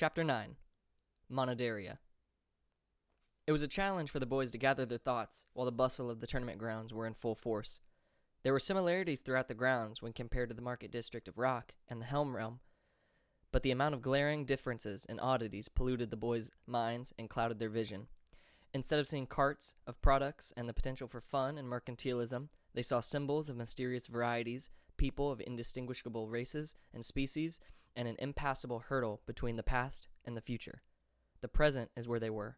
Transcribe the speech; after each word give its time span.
Chapter 0.00 0.22
9 0.22 0.54
Manaderia. 1.28 1.98
It 3.48 3.50
was 3.50 3.64
a 3.64 3.66
challenge 3.66 4.12
for 4.12 4.20
the 4.20 4.26
boys 4.26 4.52
to 4.52 4.56
gather 4.56 4.86
their 4.86 4.96
thoughts 4.96 5.42
while 5.54 5.66
the 5.66 5.72
bustle 5.72 6.08
of 6.08 6.20
the 6.20 6.26
tournament 6.28 6.58
grounds 6.58 6.94
were 6.94 7.04
in 7.04 7.14
full 7.14 7.34
force. 7.34 7.80
There 8.44 8.52
were 8.52 8.60
similarities 8.60 9.18
throughout 9.18 9.48
the 9.48 9.54
grounds 9.54 10.00
when 10.00 10.12
compared 10.12 10.50
to 10.50 10.54
the 10.54 10.62
market 10.62 10.92
district 10.92 11.26
of 11.26 11.36
Rock 11.36 11.74
and 11.88 12.00
the 12.00 12.06
Helm 12.06 12.36
Realm, 12.36 12.60
but 13.50 13.64
the 13.64 13.72
amount 13.72 13.92
of 13.92 14.00
glaring 14.00 14.44
differences 14.44 15.04
and 15.08 15.18
oddities 15.20 15.68
polluted 15.68 16.12
the 16.12 16.16
boys' 16.16 16.52
minds 16.64 17.12
and 17.18 17.28
clouded 17.28 17.58
their 17.58 17.68
vision. 17.68 18.06
Instead 18.72 19.00
of 19.00 19.08
seeing 19.08 19.26
carts 19.26 19.74
of 19.88 20.00
products 20.00 20.52
and 20.56 20.68
the 20.68 20.72
potential 20.72 21.08
for 21.08 21.20
fun 21.20 21.58
and 21.58 21.66
mercantilism, 21.66 22.50
they 22.72 22.82
saw 22.82 23.00
symbols 23.00 23.48
of 23.48 23.56
mysterious 23.56 24.06
varieties, 24.06 24.70
people 24.96 25.32
of 25.32 25.40
indistinguishable 25.44 26.28
races 26.28 26.76
and 26.94 27.04
species, 27.04 27.58
and 27.98 28.06
an 28.06 28.16
impassable 28.20 28.78
hurdle 28.78 29.20
between 29.26 29.56
the 29.56 29.62
past 29.64 30.06
and 30.24 30.36
the 30.36 30.40
future. 30.40 30.82
The 31.40 31.48
present 31.48 31.90
is 31.96 32.06
where 32.06 32.20
they 32.20 32.30
were, 32.30 32.56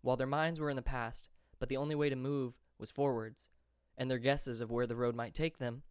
while 0.00 0.16
their 0.16 0.26
minds 0.26 0.58
were 0.58 0.70
in 0.70 0.76
the 0.76 0.82
past, 0.82 1.28
but 1.58 1.68
the 1.68 1.76
only 1.76 1.94
way 1.94 2.08
to 2.08 2.16
move 2.16 2.54
was 2.78 2.90
forwards, 2.90 3.50
and 3.98 4.10
their 4.10 4.18
guesses 4.18 4.62
of 4.62 4.70
where 4.70 4.86
the 4.86 4.96
road 4.96 5.14
might 5.14 5.34
take 5.34 5.58
them 5.58 5.82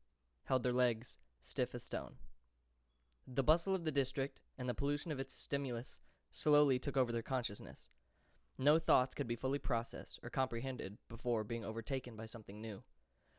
held 0.45 0.63
their 0.63 0.73
legs 0.73 1.17
stiff 1.41 1.75
as 1.75 1.83
stone. 1.83 2.15
The 3.27 3.43
bustle 3.43 3.75
of 3.75 3.83
the 3.83 3.91
district 3.91 4.39
and 4.57 4.67
the 4.67 4.73
pollution 4.73 5.11
of 5.11 5.19
its 5.19 5.35
stimulus 5.35 5.99
slowly 6.31 6.79
took 6.79 6.97
over 6.97 7.11
their 7.11 7.21
consciousness. 7.21 7.89
No 8.57 8.79
thoughts 8.79 9.13
could 9.13 9.27
be 9.27 9.35
fully 9.35 9.59
processed 9.59 10.19
or 10.23 10.31
comprehended 10.31 10.97
before 11.07 11.43
being 11.43 11.63
overtaken 11.63 12.15
by 12.15 12.25
something 12.25 12.59
new. 12.59 12.81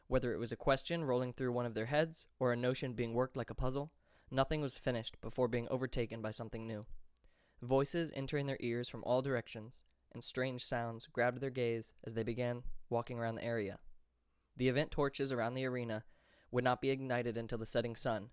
Whether 0.06 0.32
it 0.32 0.38
was 0.38 0.52
a 0.52 0.56
question 0.56 1.02
rolling 1.02 1.32
through 1.32 1.50
one 1.50 1.66
of 1.66 1.74
their 1.74 1.86
heads 1.86 2.26
or 2.38 2.52
a 2.52 2.56
notion 2.56 2.92
being 2.92 3.14
worked 3.14 3.36
like 3.36 3.50
a 3.50 3.54
puzzle, 3.54 3.90
nothing 4.30 4.60
was 4.60 4.78
finished 4.78 5.20
before 5.20 5.48
being 5.48 5.68
overtaken 5.68 6.22
by 6.22 6.30
something 6.30 6.66
new. 6.66 6.84
Voices 7.62 8.12
entering 8.14 8.46
their 8.46 8.58
ears 8.60 8.88
from 8.88 9.02
all 9.04 9.22
directions 9.22 9.82
and 10.12 10.22
strange 10.24 10.64
sounds 10.64 11.06
grabbed 11.06 11.40
their 11.40 11.50
gaze 11.50 11.92
as 12.04 12.14
they 12.14 12.22
began 12.22 12.62
walking 12.90 13.18
around 13.18 13.34
the 13.34 13.44
area. 13.44 13.78
The 14.56 14.68
event 14.68 14.90
torches 14.90 15.32
around 15.32 15.54
the 15.54 15.66
arena 15.66 16.04
would 16.50 16.64
not 16.64 16.80
be 16.80 16.90
ignited 16.90 17.36
until 17.36 17.58
the 17.58 17.66
setting 17.66 17.94
sun. 17.94 18.30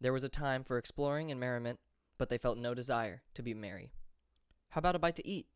There 0.00 0.12
was 0.12 0.24
a 0.24 0.28
time 0.28 0.64
for 0.64 0.78
exploring 0.78 1.30
and 1.30 1.40
merriment, 1.40 1.80
but 2.18 2.28
they 2.28 2.38
felt 2.38 2.58
no 2.58 2.74
desire 2.74 3.22
to 3.34 3.42
be 3.42 3.54
merry. 3.54 3.92
How 4.70 4.78
about 4.78 4.96
a 4.96 4.98
bite 4.98 5.16
to 5.16 5.28
eat? 5.28 5.46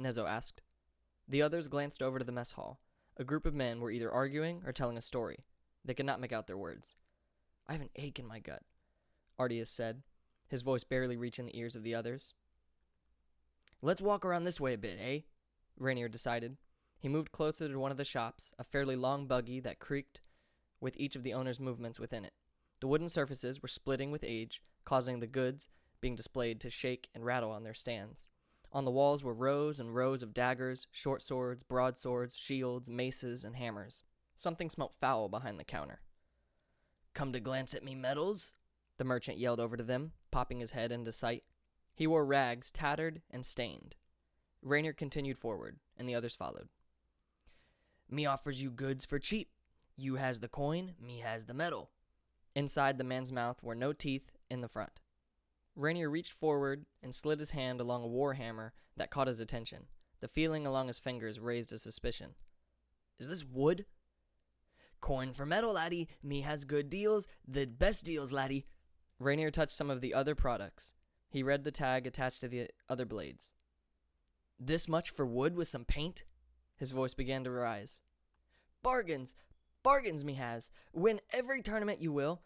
Nezo 0.00 0.28
asked. 0.28 0.60
The 1.26 1.42
others 1.42 1.68
glanced 1.68 2.02
over 2.02 2.18
to 2.18 2.24
the 2.24 2.32
mess 2.32 2.52
hall. 2.52 2.80
A 3.16 3.24
group 3.24 3.44
of 3.44 3.54
men 3.54 3.80
were 3.80 3.90
either 3.90 4.10
arguing 4.10 4.62
or 4.64 4.72
telling 4.72 4.96
a 4.96 5.02
story. 5.02 5.44
They 5.84 5.94
could 5.94 6.06
not 6.06 6.20
make 6.20 6.32
out 6.32 6.46
their 6.46 6.56
words. 6.56 6.94
I 7.66 7.72
have 7.72 7.82
an 7.82 7.90
ache 7.96 8.18
in 8.18 8.26
my 8.26 8.38
gut, 8.38 8.62
Artius 9.38 9.70
said, 9.70 10.02
his 10.48 10.62
voice 10.62 10.82
barely 10.82 11.16
reaching 11.16 11.46
the 11.46 11.58
ears 11.58 11.76
of 11.76 11.82
the 11.82 11.94
others. 11.94 12.34
Let's 13.82 14.02
walk 14.02 14.24
around 14.24 14.44
this 14.44 14.60
way 14.60 14.74
a 14.74 14.78
bit, 14.78 14.98
eh? 15.00 15.20
Rainier 15.78 16.08
decided. 16.08 16.56
He 16.98 17.08
moved 17.08 17.30
closer 17.30 17.68
to 17.68 17.78
one 17.78 17.92
of 17.92 17.96
the 17.96 18.04
shops, 18.04 18.52
a 18.58 18.64
fairly 18.64 18.96
long 18.96 19.26
buggy 19.26 19.60
that 19.60 19.78
creaked 19.78 20.20
with 20.80 20.96
each 20.96 21.14
of 21.14 21.22
the 21.22 21.34
owner's 21.34 21.60
movements 21.60 22.00
within 22.00 22.24
it. 22.24 22.32
The 22.80 22.88
wooden 22.88 23.08
surfaces 23.08 23.62
were 23.62 23.68
splitting 23.68 24.10
with 24.10 24.24
age, 24.24 24.62
causing 24.84 25.20
the 25.20 25.26
goods 25.26 25.68
being 26.00 26.16
displayed 26.16 26.60
to 26.60 26.70
shake 26.70 27.08
and 27.14 27.24
rattle 27.24 27.50
on 27.50 27.64
their 27.64 27.74
stands. 27.74 28.28
On 28.72 28.84
the 28.84 28.90
walls 28.90 29.24
were 29.24 29.34
rows 29.34 29.80
and 29.80 29.94
rows 29.94 30.22
of 30.22 30.34
daggers, 30.34 30.86
short 30.90 31.22
swords, 31.22 31.62
broadswords, 31.62 32.36
shields, 32.36 32.88
maces, 32.88 33.44
and 33.44 33.56
hammers. 33.56 34.02
Something 34.36 34.70
smelt 34.70 34.94
foul 35.00 35.28
behind 35.28 35.58
the 35.58 35.64
counter. 35.64 36.00
Come 37.14 37.32
to 37.32 37.40
glance 37.40 37.74
at 37.74 37.84
me 37.84 37.94
medals? 37.94 38.54
The 38.98 39.04
merchant 39.04 39.38
yelled 39.38 39.60
over 39.60 39.76
to 39.76 39.84
them, 39.84 40.12
popping 40.30 40.60
his 40.60 40.72
head 40.72 40.92
into 40.92 41.12
sight. 41.12 41.44
He 41.94 42.06
wore 42.06 42.26
rags 42.26 42.70
tattered 42.70 43.22
and 43.30 43.46
stained. 43.46 43.94
Rainier 44.60 44.92
continued 44.92 45.38
forward, 45.38 45.78
and 45.96 46.08
the 46.08 46.14
others 46.14 46.34
followed. 46.34 46.68
Me 48.10 48.26
offers 48.26 48.60
you 48.60 48.70
goods 48.70 49.04
for 49.04 49.18
cheap. 49.18 49.50
You 49.96 50.16
has 50.16 50.40
the 50.40 50.48
coin, 50.48 50.94
me 51.00 51.18
has 51.18 51.46
the 51.46 51.54
metal. 51.54 51.90
Inside 52.54 52.98
the 52.98 53.04
man's 53.04 53.32
mouth 53.32 53.62
were 53.62 53.74
no 53.74 53.92
teeth 53.92 54.32
in 54.50 54.60
the 54.60 54.68
front. 54.68 55.00
Rainier 55.76 56.10
reached 56.10 56.32
forward 56.32 56.86
and 57.02 57.14
slid 57.14 57.38
his 57.38 57.52
hand 57.52 57.80
along 57.80 58.02
a 58.02 58.08
war 58.08 58.34
hammer 58.34 58.72
that 58.96 59.10
caught 59.10 59.28
his 59.28 59.40
attention. 59.40 59.86
The 60.20 60.28
feeling 60.28 60.66
along 60.66 60.88
his 60.88 60.98
fingers 60.98 61.38
raised 61.38 61.72
a 61.72 61.78
suspicion. 61.78 62.34
Is 63.18 63.28
this 63.28 63.44
wood? 63.44 63.86
Coin 65.00 65.32
for 65.32 65.46
metal, 65.46 65.74
laddie. 65.74 66.08
Me 66.22 66.40
has 66.40 66.64
good 66.64 66.90
deals, 66.90 67.28
the 67.46 67.66
best 67.66 68.04
deals, 68.04 68.32
laddie. 68.32 68.66
Rainier 69.18 69.50
touched 69.50 69.72
some 69.72 69.90
of 69.90 70.00
the 70.00 70.14
other 70.14 70.34
products. 70.34 70.92
He 71.28 71.42
read 71.42 71.64
the 71.64 71.70
tag 71.70 72.06
attached 72.06 72.40
to 72.40 72.48
the 72.48 72.68
other 72.88 73.04
blades. 73.04 73.52
This 74.58 74.88
much 74.88 75.10
for 75.10 75.26
wood 75.26 75.54
with 75.54 75.68
some 75.68 75.84
paint? 75.84 76.24
His 76.76 76.92
voice 76.92 77.14
began 77.14 77.44
to 77.44 77.50
rise. 77.50 78.00
Bargains! 78.82 79.36
Bargains 79.82 80.24
me 80.24 80.34
has! 80.34 80.70
Win 80.92 81.20
every 81.30 81.62
tournament 81.62 82.00
you 82.00 82.12
will! 82.12 82.42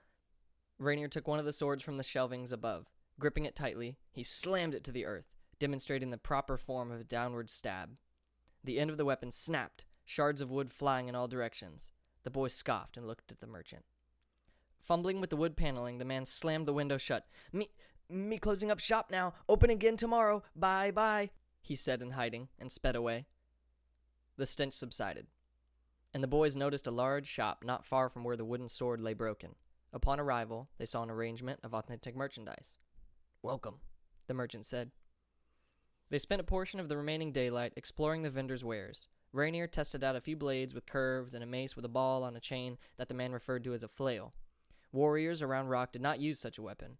Rainier 0.78 1.09
took 1.09 1.28
one 1.28 1.38
of 1.38 1.44
the 1.44 1.53
swords 1.53 1.82
from 1.82 1.97
the 1.97 2.03
shelvings 2.03 2.53
above. 2.53 2.91
Gripping 3.19 3.44
it 3.44 3.55
tightly, 3.55 3.99
he 4.11 4.22
slammed 4.22 4.75
it 4.75 4.82
to 4.84 4.93
the 4.93 5.05
earth, 5.05 5.37
demonstrating 5.59 6.11
the 6.11 6.19
proper 6.19 6.56
form 6.56 6.91
of 6.91 7.00
a 7.00 7.05
downward 7.05 7.50
stab. 7.50 7.97
The 8.65 8.78
end 8.78 8.91
of 8.91 8.97
the 8.97 9.05
weapon 9.05 9.31
snapped, 9.31 9.84
shards 10.05 10.41
of 10.41 10.50
wood 10.50 10.72
flying 10.72 11.09
in 11.09 11.15
all 11.15 11.28
directions. 11.28 11.91
The 12.25 12.31
boy 12.31 12.49
scoffed 12.49 12.97
and 12.97 13.06
looked 13.06 13.31
at 13.31 13.41
the 13.41 13.47
merchant. 13.47 13.84
Fumbling 14.82 15.20
with 15.20 15.31
the 15.31 15.37
wood 15.37 15.56
paneling, 15.56 15.98
the 15.98 16.04
man 16.04 16.26
slammed 16.26 16.66
the 16.66 16.72
window 16.72 16.98
shut. 16.98 17.26
Me, 17.53 17.69
me 18.09 18.37
closing 18.37 18.70
up 18.70 18.81
shop 18.81 19.10
now. 19.10 19.32
Open 19.48 19.70
again 19.70 19.97
tomorrow. 19.97 20.43
Bye 20.56 20.91
bye, 20.91 21.31
he 21.60 21.76
said 21.76 22.03
in 22.03 22.10
hiding, 22.10 22.48
and 22.59 22.70
sped 22.70 22.97
away. 22.97 23.26
The 24.37 24.47
stench 24.47 24.75
subsided, 24.75 25.26
and 26.12 26.22
the 26.22 26.28
boys 26.28 26.56
noticed 26.56 26.87
a 26.87 26.91
large 26.91 27.26
shop 27.28 27.62
not 27.65 27.87
far 27.87 28.09
from 28.09 28.25
where 28.25 28.37
the 28.37 28.44
wooden 28.44 28.69
sword 28.69 29.00
lay 29.00 29.15
broken. 29.15 29.54
Upon 29.93 30.19
arrival, 30.19 30.69
they 30.78 30.87
saw 30.87 31.03
an 31.03 31.10
arrangement 31.10 31.60
of 31.62 31.75
authentic 31.75 32.16
merchandise. 32.16 32.78
Welcome, 33.43 33.76
the 34.26 34.34
merchant 34.34 34.66
said. 34.66 34.91
They 36.10 36.19
spent 36.19 36.41
a 36.41 36.44
portion 36.44 36.81
of 36.81 36.88
the 36.88 36.97
remaining 36.97 37.31
daylight 37.31 37.72
exploring 37.76 38.22
the 38.22 38.31
vendor's 38.31 38.64
wares. 38.64 39.09
Rainier 39.32 39.66
tested 39.66 40.03
out 40.03 40.16
a 40.16 40.20
few 40.20 40.37
blades 40.37 40.75
with 40.75 40.87
curves 40.87 41.34
and 41.34 41.43
a 41.43 41.47
mace 41.47 41.76
with 41.76 41.84
a 41.84 41.91
ball 41.91 42.25
on 42.25 42.37
a 42.37 42.41
chain 42.41 42.78
that 42.99 43.09
the 43.09 43.14
man 43.14 43.32
referred 43.32 43.64
to 43.64 43.72
as 43.72 43.82
a 43.82 43.88
flail. 43.88 44.34
Warriors 44.92 45.41
around 45.41 45.69
Rock 45.69 45.92
did 45.92 46.03
not 46.03 46.20
use 46.20 46.38
such 46.38 46.58
a 46.58 46.62
weapon. 46.62 46.98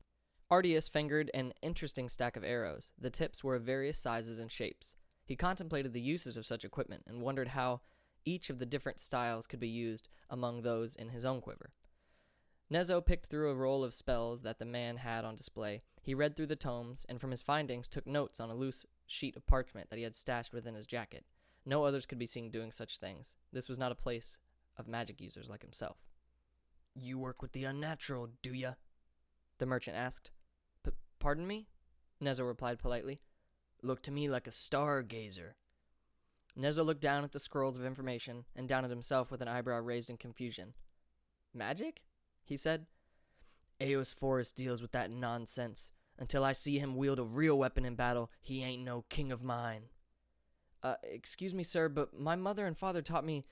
Artius 0.50 0.88
fingered 0.88 1.30
an 1.34 1.53
interesting 1.62 2.08
stack 2.08 2.36
of 2.36 2.44
arrows. 2.44 2.92
The 2.98 3.10
tips 3.10 3.44
were 3.44 3.56
of 3.56 3.64
various 3.64 3.98
sizes 3.98 4.38
and 4.38 4.50
shapes. 4.50 4.94
He 5.25 5.36
contemplated 5.36 5.92
the 5.92 6.00
uses 6.00 6.36
of 6.36 6.47
such 6.47 6.64
equipment 6.64 7.04
and 7.06 7.22
wondered 7.22 7.48
how 7.48 7.81
each 8.25 8.50
of 8.50 8.58
the 8.58 8.66
different 8.66 9.00
styles 9.00 9.47
could 9.47 9.60
be 9.60 9.69
used 9.69 10.08
among 10.31 10.62
those 10.62 10.94
in 10.94 11.10
his 11.10 11.25
own 11.25 11.41
quiver. 11.41 11.72
Nezo 12.72 13.04
picked 13.04 13.26
through 13.26 13.50
a 13.50 13.54
roll 13.54 13.84
of 13.84 13.92
spells 13.92 14.41
that 14.42 14.58
the 14.58 14.64
man 14.64 14.97
had 14.97 15.25
on 15.26 15.36
display. 15.36 15.82
He 16.00 16.14
read 16.14 16.34
through 16.34 16.47
the 16.47 16.56
tomes 16.56 17.04
and 17.08 17.20
from 17.20 17.31
his 17.31 17.42
findings 17.42 17.88
took 17.88 18.06
notes 18.06 18.41
on 18.41 18.48
a 18.48 18.54
loose 18.54 18.86
sheet 19.06 19.36
of 19.36 19.47
parchment 19.47 19.91
that 19.91 19.98
he 19.98 20.02
had 20.02 20.16
stashed 20.16 20.54
within 20.54 20.75
his 20.75 20.86
jacket. 20.86 21.26
No 21.66 21.84
others 21.84 22.06
could 22.06 22.19
be 22.19 22.26
seen 22.26 22.50
doing 22.50 22.72
such 22.72 22.98
things. 22.98 23.36
This 23.52 23.69
was 23.69 23.78
not 23.78 23.92
a 23.92 23.97
place 23.97 24.38
of 24.78 24.88
magic 24.88 25.20
users 25.20 25.50
like 25.50 25.60
himself. 25.60 25.98
You 26.94 27.19
work 27.19 27.42
with 27.42 27.53
the 27.53 27.64
unnatural, 27.64 28.28
do 28.42 28.53
ya? 28.53 28.75
The 29.58 29.66
merchant 29.66 29.97
asked. 29.97 30.30
Pardon 31.19 31.47
me? 31.47 31.69
Nezo 32.20 32.47
replied 32.47 32.78
politely. 32.78 33.20
Look 33.82 34.03
to 34.03 34.10
me 34.10 34.28
like 34.28 34.47
a 34.47 34.50
stargazer. 34.50 35.52
Nezo 36.58 36.84
looked 36.84 37.00
down 37.00 37.25
at 37.25 37.32
the 37.32 37.41
scrolls 37.41 37.78
of 37.78 37.84
information 37.84 38.44
and 38.54 38.69
down 38.69 38.84
at 38.84 38.91
himself 38.91 39.31
with 39.31 39.41
an 39.41 39.48
eyebrow 39.48 39.81
raised 39.81 40.10
in 40.10 40.16
confusion. 40.16 40.75
Magic? 41.54 42.02
he 42.44 42.56
said. 42.56 42.86
Eos 43.81 44.12
Forest 44.12 44.56
deals 44.56 44.82
with 44.82 44.92
that 44.92 45.10
nonsense. 45.10 45.92
Until 46.19 46.44
I 46.44 46.52
see 46.52 46.78
him 46.78 46.97
wield 46.97 47.19
a 47.19 47.25
real 47.25 47.58
weapon 47.58 47.84
in 47.84 47.94
battle, 47.94 48.31
he 48.40 48.62
ain't 48.62 48.84
no 48.84 49.05
king 49.08 49.32
of 49.32 49.43
mine. 49.43 49.84
Uh, 50.82 50.96
excuse 51.05 51.55
me, 51.55 51.62
sir, 51.62 51.88
but 51.88 52.19
my 52.19 52.37
mother 52.37 52.67
and 52.67 52.76
father 52.76 53.00
taught 53.00 53.25
me 53.25 53.46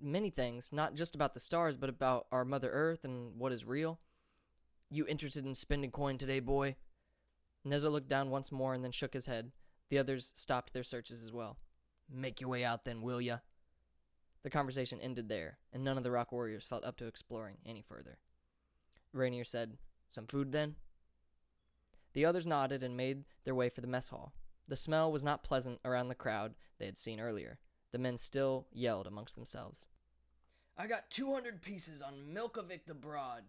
many 0.00 0.30
things, 0.30 0.70
not 0.72 0.94
just 0.94 1.14
about 1.14 1.34
the 1.34 1.40
stars, 1.40 1.76
but 1.76 1.90
about 1.90 2.26
our 2.32 2.44
Mother 2.44 2.70
Earth 2.70 3.04
and 3.04 3.38
what 3.38 3.52
is 3.52 3.64
real. 3.64 3.98
You 4.90 5.06
interested 5.06 5.44
in 5.44 5.54
spending 5.54 5.90
coin 5.90 6.18
today, 6.18 6.40
boy? 6.40 6.76
Nezo 7.66 7.90
looked 7.90 8.08
down 8.08 8.30
once 8.30 8.52
more 8.52 8.74
and 8.74 8.84
then 8.84 8.92
shook 8.92 9.14
his 9.14 9.26
head. 9.26 9.52
The 9.88 9.98
others 9.98 10.32
stopped 10.34 10.72
their 10.72 10.82
searches 10.82 11.22
as 11.22 11.32
well. 11.32 11.56
Make 12.12 12.40
your 12.40 12.50
way 12.50 12.64
out 12.64 12.84
then, 12.84 13.02
will 13.02 13.20
ya? 13.20 13.38
The 14.42 14.50
conversation 14.50 15.00
ended 15.00 15.28
there, 15.28 15.58
and 15.72 15.84
none 15.84 15.96
of 15.96 16.02
the 16.02 16.10
rock 16.10 16.32
warriors 16.32 16.66
felt 16.66 16.84
up 16.84 16.96
to 16.98 17.06
exploring 17.06 17.58
any 17.64 17.82
further. 17.82 18.18
Rainier 19.12 19.44
said, 19.44 19.78
Some 20.08 20.26
food 20.26 20.52
then? 20.52 20.74
The 22.14 22.24
others 22.24 22.46
nodded 22.46 22.82
and 22.82 22.96
made 22.96 23.24
their 23.44 23.54
way 23.54 23.68
for 23.68 23.80
the 23.80 23.86
mess 23.86 24.08
hall. 24.08 24.32
The 24.68 24.76
smell 24.76 25.12
was 25.12 25.24
not 25.24 25.44
pleasant 25.44 25.80
around 25.84 26.08
the 26.08 26.14
crowd 26.14 26.54
they 26.78 26.86
had 26.86 26.98
seen 26.98 27.20
earlier. 27.20 27.58
The 27.92 27.98
men 27.98 28.16
still 28.16 28.66
yelled 28.72 29.06
amongst 29.06 29.36
themselves. 29.36 29.86
I 30.76 30.86
got 30.86 31.10
200 31.10 31.62
pieces 31.62 32.02
on 32.02 32.34
Milkovic 32.34 32.86
the 32.86 32.94
Broad, 32.94 33.44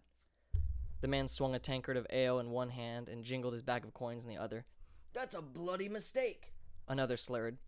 the 1.04 1.08
man 1.08 1.28
swung 1.28 1.54
a 1.54 1.58
tankard 1.58 1.98
of 1.98 2.06
ale 2.08 2.38
in 2.38 2.50
one 2.50 2.70
hand 2.70 3.10
and 3.10 3.24
jingled 3.24 3.52
his 3.52 3.60
bag 3.60 3.84
of 3.84 3.92
coins 3.92 4.24
in 4.24 4.30
the 4.30 4.40
other. 4.40 4.64
That's 5.12 5.34
a 5.34 5.42
bloody 5.42 5.86
mistake. 5.86 6.54
Another 6.88 7.18
slurred. 7.18 7.58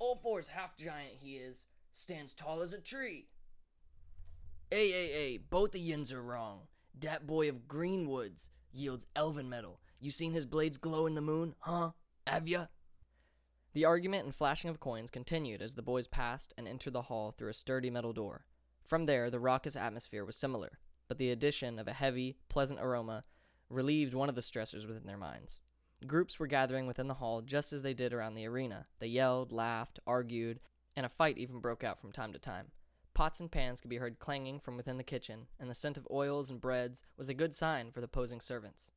Ulfar's 0.00 0.48
half 0.48 0.78
giant 0.78 1.12
he 1.20 1.36
is, 1.36 1.66
stands 1.92 2.32
tall 2.32 2.62
as 2.62 2.72
a 2.72 2.80
tree. 2.80 3.26
Ay, 4.72 4.94
ay, 4.94 5.10
ay, 5.14 5.38
both 5.50 5.72
the 5.72 5.78
yins 5.78 6.10
are 6.10 6.22
wrong. 6.22 6.60
Dat 6.98 7.26
boy 7.26 7.50
of 7.50 7.68
Greenwoods 7.68 8.48
yields 8.72 9.06
elven 9.14 9.50
metal. 9.50 9.78
You 10.00 10.10
seen 10.10 10.32
his 10.32 10.46
blades 10.46 10.78
glow 10.78 11.04
in 11.04 11.14
the 11.14 11.20
moon, 11.20 11.54
huh? 11.58 11.90
Have 12.26 12.48
ya? 12.48 12.64
The 13.76 13.84
argument 13.84 14.24
and 14.24 14.34
flashing 14.34 14.70
of 14.70 14.80
coins 14.80 15.10
continued 15.10 15.60
as 15.60 15.74
the 15.74 15.82
boys 15.82 16.06
passed 16.06 16.54
and 16.56 16.66
entered 16.66 16.94
the 16.94 17.02
hall 17.02 17.30
through 17.30 17.50
a 17.50 17.52
sturdy 17.52 17.90
metal 17.90 18.14
door. 18.14 18.46
From 18.82 19.04
there, 19.04 19.28
the 19.28 19.38
raucous 19.38 19.76
atmosphere 19.76 20.24
was 20.24 20.34
similar, 20.34 20.78
but 21.08 21.18
the 21.18 21.30
addition 21.30 21.78
of 21.78 21.86
a 21.86 21.92
heavy, 21.92 22.38
pleasant 22.48 22.80
aroma 22.80 23.24
relieved 23.68 24.14
one 24.14 24.30
of 24.30 24.34
the 24.34 24.40
stressors 24.40 24.88
within 24.88 25.06
their 25.06 25.18
minds. 25.18 25.60
Groups 26.06 26.38
were 26.38 26.46
gathering 26.46 26.86
within 26.86 27.06
the 27.06 27.12
hall 27.12 27.42
just 27.42 27.74
as 27.74 27.82
they 27.82 27.92
did 27.92 28.14
around 28.14 28.34
the 28.34 28.46
arena. 28.46 28.86
They 28.98 29.08
yelled, 29.08 29.52
laughed, 29.52 29.98
argued, 30.06 30.60
and 30.96 31.04
a 31.04 31.10
fight 31.10 31.36
even 31.36 31.60
broke 31.60 31.84
out 31.84 31.98
from 31.98 32.12
time 32.12 32.32
to 32.32 32.38
time. 32.38 32.68
Pots 33.12 33.40
and 33.40 33.52
pans 33.52 33.82
could 33.82 33.90
be 33.90 33.98
heard 33.98 34.18
clanging 34.18 34.58
from 34.58 34.78
within 34.78 34.96
the 34.96 35.04
kitchen, 35.04 35.48
and 35.60 35.68
the 35.68 35.74
scent 35.74 35.98
of 35.98 36.08
oils 36.10 36.48
and 36.48 36.62
breads 36.62 37.02
was 37.18 37.28
a 37.28 37.34
good 37.34 37.52
sign 37.52 37.92
for 37.92 38.00
the 38.00 38.08
posing 38.08 38.40
servants. 38.40 38.90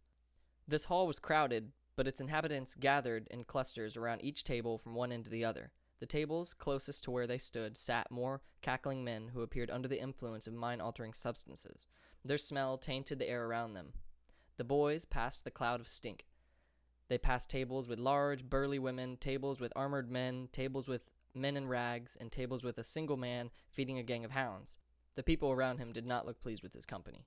This 0.70 0.86
hall 0.86 1.06
was 1.06 1.20
crowded, 1.20 1.74
but 2.00 2.08
its 2.08 2.22
inhabitants 2.22 2.76
gathered 2.80 3.28
in 3.30 3.44
clusters 3.44 3.98
around 3.98 4.24
each 4.24 4.46
table 4.46 4.78
from 4.78 4.96
one 4.96 5.12
end 5.12 5.26
to 5.26 5.30
the 5.30 5.44
other. 5.44 5.70
The 6.00 6.06
tables 6.06 6.54
closest 6.54 7.04
to 7.04 7.12
where 7.12 7.28
they 7.28 7.38
stood 7.38 7.76
sat 7.76 8.10
more 8.10 8.40
cackling 8.62 9.04
men 9.04 9.28
who 9.28 9.42
appeared 9.42 9.70
under 9.70 9.90
the 9.90 10.00
influence 10.00 10.48
of 10.48 10.54
mind 10.54 10.82
altering 10.82 11.12
substances. 11.12 11.86
Their 12.24 12.38
smell 12.38 12.78
tainted 12.78 13.20
the 13.20 13.28
air 13.28 13.46
around 13.46 13.74
them. 13.74 13.92
The 14.56 14.64
boys 14.64 15.04
passed 15.04 15.44
the 15.44 15.52
cloud 15.52 15.82
of 15.82 15.90
stink. 15.90 16.26
They 17.10 17.18
passed 17.18 17.50
tables 17.50 17.90
with 17.90 18.00
large, 18.00 18.46
burly 18.46 18.80
women, 18.80 19.18
tables 19.18 19.60
with 19.60 19.74
armored 19.76 20.10
men, 20.10 20.48
tables 20.54 20.88
with 20.88 21.02
men 21.36 21.58
in 21.58 21.68
rags, 21.68 22.16
and 22.18 22.32
tables 22.32 22.64
with 22.64 22.78
a 22.78 22.84
single 22.86 23.18
man 23.18 23.50
feeding 23.72 24.00
a 24.00 24.04
gang 24.04 24.24
of 24.24 24.32
hounds. 24.32 24.78
The 25.16 25.24
people 25.24 25.52
around 25.52 25.80
him 25.80 25.92
did 25.92 26.06
not 26.06 26.26
look 26.26 26.40
pleased 26.40 26.64
with 26.64 26.72
his 26.72 26.86
company. 26.86 27.26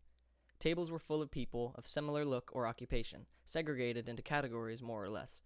Tables 0.62 0.93
were 0.93 1.00
full 1.00 1.20
of 1.20 1.29
people 1.29 1.75
of 1.75 1.88
similar 1.88 2.25
look 2.25 2.53
or 2.55 2.69
occupation, 2.69 3.26
segregated 3.44 4.09
into 4.09 4.23
categories 4.23 4.81
more 4.81 5.03
or 5.03 5.11
less. 5.11 5.43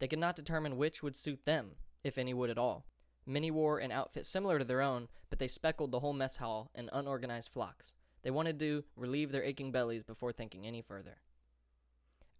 They 0.00 0.08
could 0.08 0.18
not 0.18 0.34
determine 0.34 0.76
which 0.76 1.00
would 1.00 1.14
suit 1.14 1.44
them, 1.44 1.76
if 2.02 2.18
any 2.18 2.34
would 2.34 2.50
at 2.50 2.58
all. 2.58 2.84
Many 3.24 3.52
wore 3.52 3.78
an 3.78 3.92
outfit 3.92 4.26
similar 4.26 4.58
to 4.58 4.64
their 4.64 4.82
own, 4.82 5.06
but 5.30 5.38
they 5.38 5.46
speckled 5.46 5.92
the 5.92 6.00
whole 6.00 6.12
mess 6.12 6.38
hall 6.38 6.72
in 6.74 6.90
unorganized 6.92 7.52
flocks. 7.52 7.94
They 8.22 8.32
wanted 8.32 8.58
to 8.58 8.82
relieve 8.96 9.30
their 9.30 9.44
aching 9.44 9.70
bellies 9.70 10.02
before 10.02 10.32
thinking 10.32 10.66
any 10.66 10.82
further. 10.82 11.18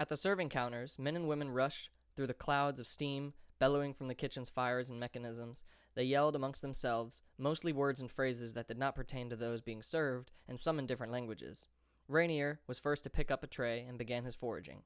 At 0.00 0.09
the 0.09 0.17
serving 0.17 0.49
counters, 0.49 0.99
men 0.99 1.14
and 1.14 1.29
women 1.29 1.50
rushed 1.50 1.91
through 2.17 2.26
the 2.26 2.35
clouds 2.35 2.81
of 2.81 2.88
steam 2.88 3.32
bellowing 3.61 3.94
from 3.94 4.09
the 4.09 4.17
kitchen's 4.17 4.50
fires 4.50 4.91
and 4.91 4.99
mechanisms. 4.99 5.62
They 5.94 6.03
yelled 6.03 6.35
amongst 6.35 6.62
themselves, 6.62 7.23
mostly 7.38 7.73
words 7.73 8.00
and 8.00 8.11
phrases 8.11 8.55
that 8.55 8.67
did 8.67 8.76
not 8.76 8.97
pertain 8.97 9.31
to 9.31 9.37
those 9.37 9.61
being 9.61 9.82
served, 9.82 10.32
and 10.49 10.59
some 10.59 10.81
in 10.81 10.87
different 10.87 11.12
languages. 11.12 11.69
Rainier 12.09 12.61
was 12.67 12.79
first 12.79 13.05
to 13.05 13.11
pick 13.11 13.31
up 13.31 13.43
a 13.43 13.47
tray 13.47 13.85
and 13.87 13.99
began 13.99 14.25
his 14.25 14.35
foraging. 14.35 14.83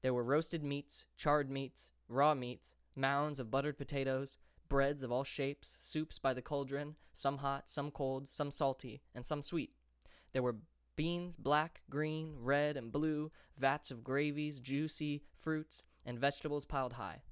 There 0.00 0.14
were 0.14 0.24
roasted 0.24 0.64
meats, 0.64 1.04
charred 1.16 1.50
meats, 1.50 1.92
raw 2.08 2.34
meats, 2.34 2.74
mounds 2.96 3.38
of 3.38 3.50
buttered 3.50 3.76
potatoes, 3.76 4.38
breads 4.68 5.02
of 5.02 5.12
all 5.12 5.22
shapes, 5.22 5.76
soups 5.80 6.18
by 6.18 6.32
the 6.32 6.42
cauldron, 6.42 6.96
some 7.12 7.38
hot, 7.38 7.68
some 7.68 7.90
cold, 7.90 8.28
some 8.28 8.50
salty, 8.50 9.02
and 9.14 9.24
some 9.24 9.42
sweet. 9.42 9.74
There 10.32 10.42
were 10.42 10.56
beans, 10.96 11.36
black, 11.36 11.82
green, 11.90 12.34
red, 12.38 12.78
and 12.78 12.90
blue, 12.90 13.30
vats 13.58 13.90
of 13.90 14.02
gravies, 14.02 14.58
juicy 14.58 15.24
fruits, 15.38 15.84
and 16.06 16.18
vegetables 16.18 16.64
piled 16.64 16.94
high. 16.94 17.22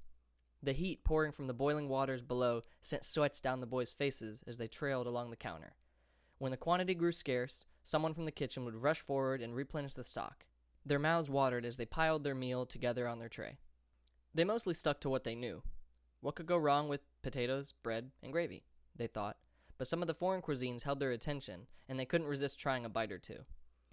The 0.61 0.73
heat 0.73 1.03
pouring 1.03 1.31
from 1.31 1.47
the 1.47 1.53
boiling 1.53 1.89
waters 1.89 2.21
below 2.21 2.63
sent 2.83 3.03
sweats 3.03 3.41
down 3.41 3.59
the 3.59 3.65
boys' 3.65 3.91
faces 3.93 4.43
as 4.45 4.57
they 4.57 4.67
trailed 4.67 5.07
along 5.07 5.31
the 5.31 5.35
counter. 5.35 5.73
When 6.37 6.51
the 6.51 6.57
quantity 6.57 6.93
grew 6.93 7.11
scarce, 7.11 7.65
someone 7.83 8.13
from 8.13 8.25
the 8.25 8.31
kitchen 8.31 8.65
would 8.65 8.81
rush 8.81 9.01
forward 9.01 9.41
and 9.41 9.55
replenish 9.55 9.93
the 9.93 10.03
stock. 10.03 10.45
Their 10.85 10.99
mouths 10.99 11.29
watered 11.29 11.65
as 11.65 11.75
they 11.75 11.85
piled 11.85 12.23
their 12.23 12.35
meal 12.35 12.65
together 12.65 13.07
on 13.07 13.19
their 13.19 13.29
tray. 13.29 13.57
They 14.33 14.43
mostly 14.43 14.73
stuck 14.73 14.99
to 15.01 15.09
what 15.09 15.23
they 15.23 15.35
knew. 15.35 15.61
What 16.21 16.35
could 16.35 16.45
go 16.45 16.57
wrong 16.57 16.87
with 16.87 17.01
potatoes, 17.21 17.73
bread, 17.83 18.11
and 18.23 18.31
gravy? 18.31 18.63
They 18.95 19.07
thought. 19.07 19.37
But 19.77 19.87
some 19.87 20.01
of 20.01 20.07
the 20.07 20.13
foreign 20.13 20.41
cuisines 20.41 20.83
held 20.83 20.99
their 20.99 21.11
attention, 21.11 21.67
and 21.89 21.99
they 21.99 22.05
couldn't 22.05 22.27
resist 22.27 22.59
trying 22.59 22.85
a 22.85 22.89
bite 22.89 23.11
or 23.11 23.17
two. 23.17 23.39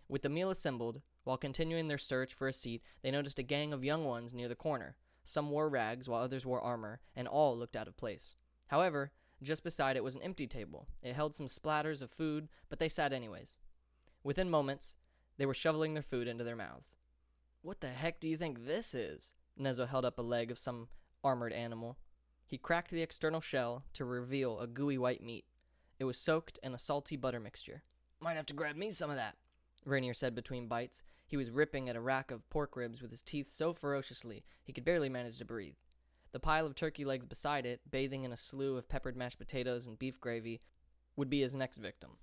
With 0.08 0.22
the 0.22 0.28
meal 0.28 0.50
assembled, 0.50 1.02
while 1.24 1.36
continuing 1.36 1.88
their 1.88 1.98
search 1.98 2.32
for 2.32 2.48
a 2.48 2.52
seat, 2.52 2.82
they 3.02 3.10
noticed 3.10 3.38
a 3.38 3.42
gang 3.42 3.72
of 3.72 3.84
young 3.84 4.04
ones 4.04 4.32
near 4.32 4.48
the 4.48 4.54
corner, 4.54 4.96
some 5.24 5.50
wore 5.50 5.68
rags, 5.68 6.08
while 6.08 6.22
others 6.22 6.46
wore 6.46 6.60
armor, 6.60 7.00
and 7.14 7.28
all 7.28 7.56
looked 7.56 7.76
out 7.76 7.88
of 7.88 7.96
place. 7.96 8.34
However, 8.68 9.12
just 9.42 9.62
beside 9.62 9.96
it 9.96 10.04
was 10.04 10.14
an 10.14 10.22
empty 10.22 10.46
table. 10.46 10.88
It 11.02 11.14
held 11.14 11.34
some 11.34 11.46
splatters 11.46 12.00
of 12.00 12.10
food, 12.10 12.48
but 12.68 12.78
they 12.78 12.88
sat 12.88 13.12
anyways. 13.12 13.58
Within 14.28 14.50
moments, 14.50 14.94
they 15.38 15.46
were 15.46 15.54
shoveling 15.54 15.94
their 15.94 16.02
food 16.02 16.28
into 16.28 16.44
their 16.44 16.54
mouths. 16.54 16.96
What 17.62 17.80
the 17.80 17.88
heck 17.88 18.20
do 18.20 18.28
you 18.28 18.36
think 18.36 18.66
this 18.66 18.94
is? 18.94 19.32
Nezo 19.58 19.88
held 19.88 20.04
up 20.04 20.18
a 20.18 20.22
leg 20.22 20.50
of 20.50 20.58
some 20.58 20.88
armored 21.24 21.54
animal. 21.54 21.96
He 22.46 22.58
cracked 22.58 22.90
the 22.90 23.00
external 23.00 23.40
shell 23.40 23.84
to 23.94 24.04
reveal 24.04 24.60
a 24.60 24.66
gooey 24.66 24.98
white 24.98 25.22
meat. 25.22 25.46
It 25.98 26.04
was 26.04 26.18
soaked 26.18 26.58
in 26.62 26.74
a 26.74 26.78
salty 26.78 27.16
butter 27.16 27.40
mixture. 27.40 27.84
Might 28.20 28.36
have 28.36 28.44
to 28.44 28.52
grab 28.52 28.76
me 28.76 28.90
some 28.90 29.08
of 29.08 29.16
that, 29.16 29.38
Rainier 29.86 30.12
said 30.12 30.34
between 30.34 30.68
bites. 30.68 31.02
He 31.26 31.38
was 31.38 31.50
ripping 31.50 31.88
at 31.88 31.96
a 31.96 32.00
rack 32.00 32.30
of 32.30 32.46
pork 32.50 32.76
ribs 32.76 33.00
with 33.00 33.10
his 33.10 33.22
teeth 33.22 33.50
so 33.50 33.72
ferociously 33.72 34.44
he 34.62 34.74
could 34.74 34.84
barely 34.84 35.08
manage 35.08 35.38
to 35.38 35.46
breathe. 35.46 35.76
The 36.32 36.38
pile 36.38 36.66
of 36.66 36.74
turkey 36.74 37.06
legs 37.06 37.24
beside 37.24 37.64
it, 37.64 37.80
bathing 37.90 38.24
in 38.24 38.32
a 38.32 38.36
slew 38.36 38.76
of 38.76 38.90
peppered 38.90 39.16
mashed 39.16 39.38
potatoes 39.38 39.86
and 39.86 39.98
beef 39.98 40.20
gravy, 40.20 40.60
would 41.16 41.30
be 41.30 41.40
his 41.40 41.56
next 41.56 41.78
victim. 41.78 42.18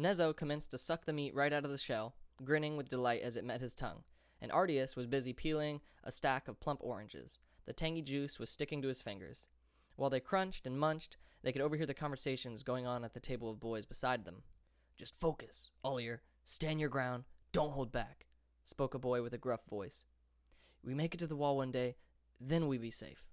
Nezo 0.00 0.34
commenced 0.34 0.70
to 0.70 0.78
suck 0.78 1.04
the 1.04 1.12
meat 1.12 1.34
right 1.34 1.52
out 1.52 1.64
of 1.66 1.70
the 1.70 1.76
shell, 1.76 2.14
grinning 2.42 2.78
with 2.78 2.88
delight 2.88 3.20
as 3.20 3.36
it 3.36 3.44
met 3.44 3.60
his 3.60 3.74
tongue, 3.74 4.02
and 4.40 4.50
Artius 4.50 4.96
was 4.96 5.06
busy 5.06 5.34
peeling 5.34 5.82
a 6.02 6.10
stack 6.10 6.48
of 6.48 6.58
plump 6.58 6.80
oranges. 6.82 7.38
The 7.66 7.74
tangy 7.74 8.00
juice 8.00 8.38
was 8.38 8.48
sticking 8.48 8.80
to 8.80 8.88
his 8.88 9.02
fingers. 9.02 9.48
While 9.96 10.08
they 10.08 10.20
crunched 10.20 10.66
and 10.66 10.80
munched, 10.80 11.18
they 11.42 11.52
could 11.52 11.60
overhear 11.60 11.84
the 11.84 11.92
conversations 11.92 12.62
going 12.62 12.86
on 12.86 13.04
at 13.04 13.12
the 13.12 13.20
table 13.20 13.50
of 13.50 13.60
boys 13.60 13.84
beside 13.84 14.24
them. 14.24 14.42
Just 14.96 15.20
focus, 15.20 15.70
all. 15.82 16.00
Stand 16.44 16.80
your 16.80 16.88
ground. 16.88 17.24
Don't 17.52 17.72
hold 17.72 17.92
back, 17.92 18.26
spoke 18.62 18.94
a 18.94 18.98
boy 18.98 19.22
with 19.22 19.34
a 19.34 19.38
gruff 19.38 19.60
voice. 19.68 20.04
We 20.82 20.94
make 20.94 21.14
it 21.14 21.18
to 21.18 21.26
the 21.26 21.36
wall 21.36 21.58
one 21.58 21.72
day, 21.72 21.96
then 22.40 22.68
we 22.68 22.78
be 22.78 22.90
safe. 22.90 23.26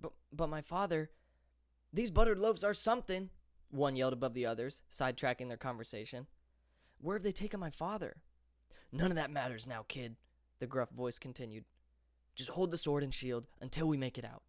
But, 0.00 0.12
but 0.32 0.48
my 0.48 0.62
father. 0.62 1.10
These 1.92 2.10
buttered 2.10 2.38
loaves 2.38 2.64
are 2.64 2.74
something, 2.74 3.30
one 3.70 3.96
yelled 3.96 4.12
above 4.12 4.34
the 4.34 4.46
others, 4.46 4.82
sidetracking 4.90 5.48
their 5.48 5.56
conversation. 5.56 6.26
Where 6.98 7.16
have 7.16 7.22
they 7.22 7.32
taken 7.32 7.60
my 7.60 7.70
father? 7.70 8.16
None 8.92 9.10
of 9.10 9.16
that 9.16 9.30
matters 9.30 9.66
now, 9.66 9.84
kid, 9.88 10.16
the 10.58 10.66
gruff 10.66 10.90
voice 10.90 11.18
continued. 11.18 11.64
Just 12.34 12.50
hold 12.50 12.70
the 12.70 12.78
sword 12.78 13.02
and 13.02 13.12
shield 13.12 13.46
until 13.60 13.86
we 13.86 13.96
make 13.96 14.18
it 14.18 14.24
out. 14.24 14.42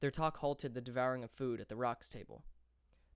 Their 0.00 0.10
talk 0.10 0.38
halted 0.38 0.74
the 0.74 0.80
devouring 0.80 1.22
of 1.22 1.30
food 1.30 1.60
at 1.60 1.68
the 1.68 1.76
rocks 1.76 2.08
table. 2.08 2.44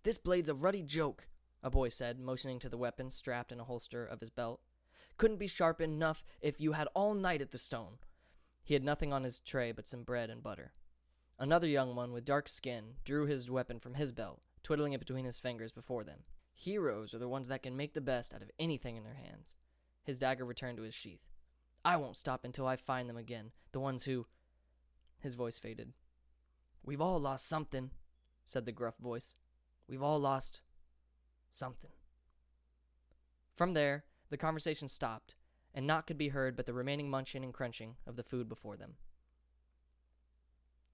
This 0.03 0.19
blade's 0.19 0.49
a 0.49 0.55
ruddy 0.55 0.83
joke, 0.83 1.27
a 1.63 1.71
boy 1.71 1.89
said, 1.89 2.21
motioning 2.21 2.61
to 2.61 2.69
the 2.69 2.79
weapon 2.79 3.11
strapped 3.11 3.51
in 3.51 3.59
a 3.59 3.65
holster 3.65 4.05
of 4.05 4.21
his 4.21 4.31
belt. 4.31 4.61
Couldn't 5.19 5.39
be 5.39 5.49
sharp 5.49 5.81
enough 5.81 6.23
if 6.41 6.61
you 6.61 6.73
had 6.73 6.89
all 6.95 7.15
night 7.15 7.41
at 7.41 7.51
the 7.51 7.59
stone. 7.59 7.99
He 8.63 8.75
had 8.75 8.85
nothing 8.85 9.13
on 9.13 9.25
his 9.25 9.41
tray 9.41 9.73
but 9.73 9.87
some 9.87 10.03
bread 10.03 10.31
and 10.31 10.43
butter. 10.43 10.73
Another 11.39 11.67
young 11.67 11.95
one 11.97 12.13
with 12.13 12.25
dark 12.25 12.49
skin 12.49 12.95
drew 13.05 13.27
his 13.27 13.51
weapon 13.51 13.81
from 13.81 13.95
his 13.95 14.13
belt, 14.13 14.41
twiddling 14.67 14.95
it 14.95 14.99
between 14.99 15.25
his 15.25 15.39
fingers 15.39 15.71
before 15.71 16.03
them. 16.03 16.19
Heroes 16.53 17.15
are 17.15 17.21
the 17.21 17.29
ones 17.29 17.47
that 17.47 17.63
can 17.63 17.77
make 17.77 17.95
the 17.95 18.01
best 18.01 18.35
out 18.35 18.43
of 18.43 18.51
anything 18.59 18.97
in 18.97 19.05
their 19.05 19.15
hands. 19.15 19.55
His 20.03 20.19
dagger 20.19 20.45
returned 20.45 20.77
to 20.79 20.83
his 20.83 20.93
sheath. 20.93 21.21
I 21.85 21.97
won't 21.97 22.17
stop 22.17 22.45
until 22.45 22.67
I 22.67 22.75
find 22.75 23.09
them 23.09 23.17
again, 23.17 23.53
the 23.71 23.79
ones 23.79 24.03
who. 24.03 24.27
His 25.21 25.37
voice 25.37 25.57
faded. 25.57 25.93
We've 26.83 27.01
all 27.01 27.21
lost 27.21 27.47
something, 27.47 27.93
said 28.45 28.67
the 28.67 28.73
gruff 28.73 28.97
voice. 28.99 29.37
We've 29.87 30.03
all 30.03 30.19
lost 30.19 30.63
something. 31.53 31.93
From 33.55 33.73
there, 33.73 34.03
the 34.31 34.37
conversation 34.37 34.89
stopped, 34.89 35.37
and 35.75 35.87
naught 35.87 36.09
could 36.09 36.19
be 36.19 36.31
heard 36.31 36.57
but 36.57 36.67
the 36.67 36.75
remaining 36.75 37.09
munching 37.09 37.45
and 37.45 37.55
crunching 37.55 37.95
of 38.05 38.17
the 38.17 38.25
food 38.25 38.49
before 38.49 38.77
them. 38.77 38.95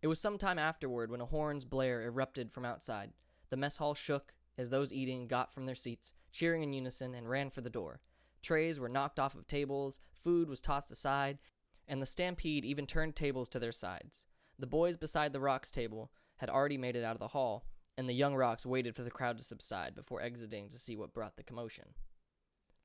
It 0.03 0.09
was 0.09 0.21
some 0.21 0.37
time 0.37 0.59
afterward 0.59 1.11
when 1.11 1.23
a 1.23 1.27
horn's 1.27 1.65
blare 1.65 2.03
erupted 2.03 2.53
from 2.53 2.67
outside. 2.67 3.13
The 3.53 3.59
mess 3.59 3.77
hall 3.77 3.93
shook 3.93 4.33
as 4.57 4.71
those 4.71 4.95
eating 4.95 5.27
got 5.27 5.53
from 5.53 5.67
their 5.67 5.75
seats, 5.75 6.15
cheering 6.31 6.63
in 6.63 6.73
unison, 6.73 7.15
and 7.15 7.29
ran 7.29 7.51
for 7.51 7.61
the 7.61 7.69
door. 7.69 8.01
Trays 8.41 8.81
were 8.81 8.89
knocked 8.89 9.21
off 9.21 9.35
of 9.35 9.47
tables, 9.47 10.01
food 10.15 10.49
was 10.49 10.63
tossed 10.63 10.91
aside, 10.91 11.39
and 11.87 12.01
the 12.01 12.07
stampede 12.07 12.65
even 12.65 12.87
turned 12.87 13.15
tables 13.15 13.51
to 13.51 13.59
their 13.59 13.71
sides. 13.71 14.25
The 14.59 14.67
boys 14.67 14.97
beside 14.97 15.35
the 15.35 15.41
rocks 15.41 15.71
table 15.71 16.11
had 16.37 16.49
already 16.49 16.79
made 16.79 16.97
it 16.97 17.05
out 17.05 17.15
of 17.15 17.21
the 17.21 17.29
hall, 17.29 17.67
and 17.99 18.09
the 18.09 18.15
young 18.15 18.35
rocks 18.35 18.65
waited 18.65 18.97
for 18.97 19.03
the 19.03 19.11
crowd 19.11 19.37
to 19.37 19.45
subside 19.45 19.95
before 19.95 20.23
exiting 20.23 20.71
to 20.71 20.79
see 20.79 20.97
what 20.97 21.13
brought 21.13 21.37
the 21.37 21.43
commotion. 21.43 21.91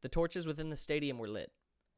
The 0.01 0.09
torches 0.09 0.45
within 0.45 0.69
the 0.69 0.75
stadium 0.75 1.17
were 1.17 1.29
lit, 1.29 1.53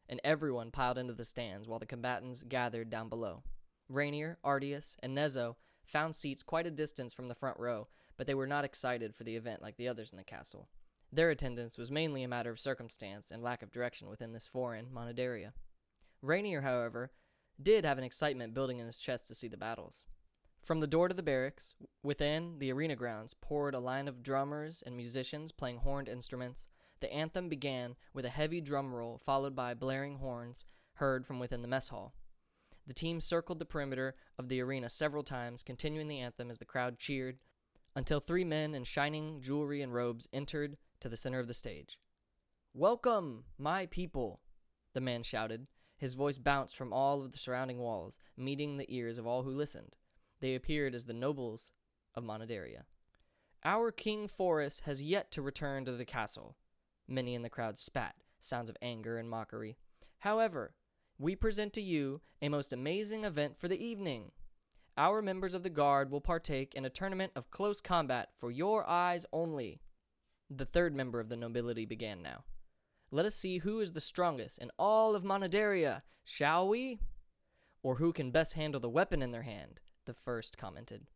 and 0.08 0.22
everyone 0.24 0.70
piled 0.70 1.00
into 1.00 1.16
the 1.16 1.26
stands 1.26 1.68
while 1.68 1.80
the 1.80 1.88
combatants 1.88 2.44
gathered 2.44 2.92
down 2.92 3.10
below. 3.10 3.42
Rainier, 3.88 4.38
Artius, 4.44 4.96
and 5.02 5.18
Nezo 5.18 5.56
found 5.88 6.16
seats 6.16 6.44
quite 6.44 6.68
a 6.68 6.72
distance 6.72 7.16
from 7.16 7.30
the 7.30 7.34
front 7.34 7.58
row, 7.58 7.88
but 8.20 8.28
they 8.28 8.36
were 8.36 8.46
not 8.46 8.66
excited 8.66 9.16
for 9.16 9.24
the 9.24 9.38
event 9.38 9.62
like 9.62 9.78
the 9.78 9.88
others 9.88 10.12
in 10.12 10.18
the 10.18 10.24
castle. 10.26 10.68
Their 11.10 11.30
attendance 11.30 11.78
was 11.78 11.90
mainly 11.90 12.22
a 12.22 12.28
matter 12.28 12.52
of 12.52 12.60
circumstance 12.60 13.32
and 13.32 13.42
lack 13.42 13.64
of 13.64 13.72
direction 13.72 14.10
within 14.10 14.34
this 14.34 14.46
foreign 14.46 14.88
Manaderia. 14.94 15.54
Rainier, 16.22 16.60
however, 16.60 17.14
did 17.64 17.86
have 17.86 17.98
an 17.98 18.04
excitement 18.04 18.54
building 18.54 18.80
in 18.80 18.88
his 18.88 18.98
chest 18.98 19.28
to 19.28 19.36
see 19.36 19.48
the 19.48 19.56
battles. 19.56 20.04
From 20.62 20.82
the 20.82 20.86
door 20.86 21.08
to 21.08 21.14
the 21.14 21.24
barracks, 21.24 21.76
within 22.04 22.60
the 22.60 22.74
arena 22.74 22.98
grounds, 22.98 23.36
poured 23.40 23.74
a 23.74 23.80
line 23.80 24.10
of 24.10 24.22
drummers 24.22 24.84
and 24.86 24.98
musicians 24.98 25.54
playing 25.54 25.78
horned 25.78 26.10
instruments. 26.10 26.68
The 27.00 27.14
anthem 27.14 27.48
began 27.48 27.96
with 28.14 28.26
a 28.26 28.30
heavy 28.30 28.60
drum 28.60 28.94
roll, 28.94 29.18
followed 29.18 29.56
by 29.56 29.76
blaring 29.76 30.18
horns 30.18 30.66
heard 30.96 31.26
from 31.26 31.40
within 31.40 31.62
the 31.62 31.70
mess 31.70 31.88
hall. 31.88 32.14
The 32.86 32.94
team 32.94 33.22
circled 33.22 33.60
the 33.60 33.66
perimeter 33.66 34.16
of 34.38 34.50
the 34.50 34.60
arena 34.60 34.90
several 34.90 35.24
times, 35.24 35.64
continuing 35.64 36.10
the 36.10 36.20
anthem 36.20 36.52
as 36.52 36.58
the 36.58 36.66
crowd 36.66 37.00
cheered, 37.00 37.38
until 38.00 38.22
three 38.22 38.46
men 38.46 38.74
in 38.74 38.86
shining 38.86 39.41
jewelry 39.41 39.82
and 39.82 39.94
robes 39.94 40.25
entered 40.32 40.77
to 41.01 41.10
the 41.10 41.18
center 41.18 41.38
of 41.38 41.48
the 41.48 41.53
stage. 41.53 42.00
Welcome, 42.74 43.44
my 43.58 43.88
people, 43.88 44.39
the 44.94 45.01
man 45.01 45.22
shouted. 45.22 45.68
His 45.98 46.13
voice 46.13 46.38
bounced 46.38 46.77
from 46.77 46.94
all 46.94 47.22
of 47.22 47.34
the 47.34 47.38
surrounding 47.38 47.77
walls, 47.77 48.18
meeting 48.38 48.77
the 48.77 48.86
ears 48.88 49.18
of 49.18 49.27
all 49.27 49.44
who 49.44 49.51
listened. 49.51 49.98
They 50.39 50.56
appeared 50.56 50.96
as 50.96 51.03
the 51.03 51.13
nobles 51.13 51.72
of 52.15 52.24
Manaderia. 52.24 52.86
Our 53.65 53.91
King 53.91 54.29
Forest 54.29 54.84
has 54.86 55.03
yet 55.03 55.29
to 55.32 55.41
return 55.41 55.84
to 55.84 55.91
the 55.91 56.06
castle. 56.06 56.56
Many 57.06 57.36
in 57.36 57.41
the 57.41 57.50
crowd 57.50 57.77
spat, 57.77 58.15
sounds 58.39 58.70
of 58.70 58.77
anger 58.82 59.18
and 59.18 59.29
mockery. 59.29 59.75
However, 60.20 60.74
we 61.18 61.36
present 61.36 61.74
to 61.74 61.82
you 61.82 62.22
a 62.41 62.48
most 62.48 62.72
amazing 62.72 63.25
event 63.25 63.60
for 63.60 63.68
the 63.68 63.84
evening. 63.84 64.32
Our 65.00 65.22
members 65.22 65.53
of 65.53 65.63
the 65.63 65.70
guard 65.70 66.12
will 66.12 66.20
partake 66.20 66.75
in 66.75 66.84
a 66.84 66.89
tournament 66.89 67.32
of 67.34 67.50
close 67.51 67.79
combat 67.79 68.32
for 68.38 68.51
your 68.51 68.86
eyes 68.86 69.25
only. 69.32 69.79
The 70.50 70.65
third 70.65 70.94
member 70.94 71.22
of 71.22 71.29
the 71.29 71.38
nobility 71.38 71.86
began 71.86 72.22
now. 72.22 72.44
Let 73.10 73.25
us 73.25 73.34
see 73.34 73.60
who 73.60 73.79
is 73.79 73.94
the 73.94 74.01
strongest 74.01 74.58
in 74.58 74.72
all 74.77 75.15
of 75.15 75.24
Manaderia, 75.24 76.03
shall 76.25 76.68
we? 76.68 77.00
Or 77.82 77.96
who 77.96 78.12
can 78.12 78.32
best 78.32 78.56
handle 78.56 78.82
the 78.82 78.89
weapon 78.89 79.22
in 79.22 79.32
their 79.32 79.44
hand, 79.44 79.79
the 80.03 80.13
first 80.13 80.58
commented. 80.58 81.08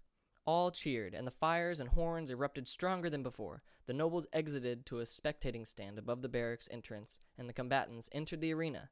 All 0.46 0.72
cheered, 0.72 1.13
and 1.13 1.28
the 1.28 1.32
fires 1.32 1.82
and 1.82 1.90
horns 1.90 2.30
erupted 2.30 2.70
stronger 2.70 3.10
than 3.10 3.22
before. 3.22 3.63
The 3.86 3.92
nobles 3.92 4.28
exited 4.32 4.86
to 4.86 5.02
a 5.02 5.04
spectating 5.04 5.68
stand 5.68 6.00
above 6.00 6.22
the 6.22 6.30
barracks 6.30 6.70
entrance, 6.72 7.20
and 7.38 7.50
the 7.50 7.54
combatants 7.54 8.08
entered 8.13 8.40
the 8.40 8.54
arena. 8.54 8.92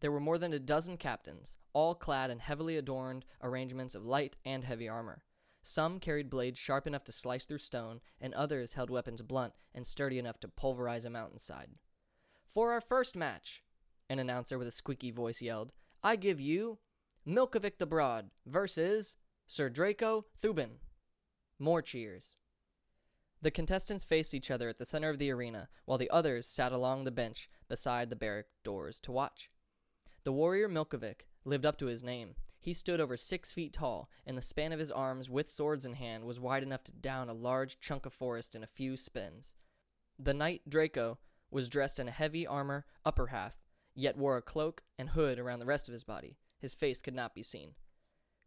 There 0.00 0.12
were 0.12 0.20
more 0.20 0.38
than 0.38 0.52
a 0.52 0.58
dozen 0.58 0.96
captains, 0.96 1.56
all 1.72 1.94
clad 1.94 2.30
in 2.30 2.38
heavily 2.38 2.76
adorned 2.76 3.24
arrangements 3.42 3.94
of 3.94 4.06
light 4.06 4.36
and 4.44 4.62
heavy 4.62 4.88
armor. 4.88 5.24
Some 5.62 5.98
carried 5.98 6.30
blades 6.30 6.58
sharp 6.58 6.86
enough 6.86 7.04
to 7.04 7.12
slice 7.12 7.44
through 7.44 7.58
stone, 7.58 8.00
and 8.20 8.32
others 8.32 8.74
held 8.74 8.90
weapons 8.90 9.22
blunt 9.22 9.54
and 9.74 9.86
sturdy 9.86 10.18
enough 10.18 10.38
to 10.40 10.48
pulverize 10.48 11.04
a 11.04 11.10
mountainside. 11.10 11.70
For 12.46 12.72
our 12.72 12.80
first 12.80 13.16
match, 13.16 13.62
an 14.08 14.18
announcer 14.18 14.56
with 14.56 14.68
a 14.68 14.72
squeaky 14.72 15.10
voice 15.10 15.42
yelled, 15.42 15.72
I 16.02 16.16
give 16.16 16.40
you 16.40 16.78
Milkovic 17.26 17.78
the 17.78 17.86
Broad 17.86 18.30
versus 18.46 19.16
Sir 19.46 19.68
Draco 19.68 20.24
Thuban. 20.40 20.78
More 21.58 21.82
cheers. 21.82 22.36
The 23.42 23.50
contestants 23.50 24.04
faced 24.04 24.32
each 24.32 24.50
other 24.50 24.68
at 24.68 24.78
the 24.78 24.86
center 24.86 25.10
of 25.10 25.18
the 25.18 25.30
arena, 25.30 25.68
while 25.84 25.98
the 25.98 26.10
others 26.10 26.46
sat 26.46 26.72
along 26.72 27.04
the 27.04 27.10
bench 27.10 27.50
beside 27.68 28.10
the 28.10 28.16
barrack 28.16 28.46
doors 28.64 29.00
to 29.00 29.12
watch. 29.12 29.50
The 30.24 30.32
warrior 30.32 30.68
Milkovic 30.68 31.26
lived 31.44 31.64
up 31.64 31.78
to 31.78 31.86
his 31.86 32.02
name. 32.02 32.34
He 32.60 32.72
stood 32.72 33.00
over 33.00 33.16
six 33.16 33.52
feet 33.52 33.72
tall, 33.72 34.10
and 34.26 34.36
the 34.36 34.42
span 34.42 34.72
of 34.72 34.78
his 34.78 34.90
arms, 34.90 35.30
with 35.30 35.48
swords 35.48 35.86
in 35.86 35.94
hand, 35.94 36.24
was 36.24 36.40
wide 36.40 36.62
enough 36.62 36.84
to 36.84 36.92
down 36.92 37.28
a 37.28 37.34
large 37.34 37.78
chunk 37.78 38.04
of 38.04 38.12
forest 38.12 38.54
in 38.54 38.62
a 38.62 38.66
few 38.66 38.96
spins. 38.96 39.54
The 40.18 40.34
knight 40.34 40.62
Draco 40.68 41.18
was 41.50 41.68
dressed 41.68 41.98
in 41.98 42.08
a 42.08 42.12
heavy 42.12 42.46
armor 42.46 42.84
upper 43.04 43.28
half, 43.28 43.54
yet 43.94 44.16
wore 44.16 44.36
a 44.36 44.42
cloak 44.42 44.82
and 44.98 45.10
hood 45.10 45.38
around 45.38 45.60
the 45.60 45.66
rest 45.66 45.88
of 45.88 45.92
his 45.92 46.04
body. 46.04 46.36
His 46.58 46.74
face 46.74 47.00
could 47.00 47.14
not 47.14 47.34
be 47.34 47.42
seen. 47.42 47.74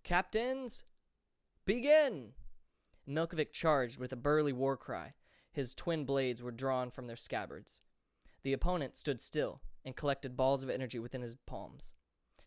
Captains, 0.03 0.83
begin! 1.65 2.33
Milkovic 3.07 3.53
charged 3.53 3.97
with 3.97 4.11
a 4.11 4.17
burly 4.17 4.53
war 4.53 4.75
cry. 4.75 5.13
His 5.51 5.73
twin 5.73 6.05
blades 6.05 6.43
were 6.43 6.51
drawn 6.51 6.91
from 6.91 7.07
their 7.07 7.15
scabbards. 7.15 7.81
The 8.43 8.53
opponent 8.53 8.97
stood 8.97 9.21
still 9.21 9.61
and 9.85 9.95
collected 9.95 10.37
balls 10.37 10.63
of 10.63 10.69
energy 10.69 10.99
within 10.99 11.21
his 11.21 11.35
palms. 11.45 11.93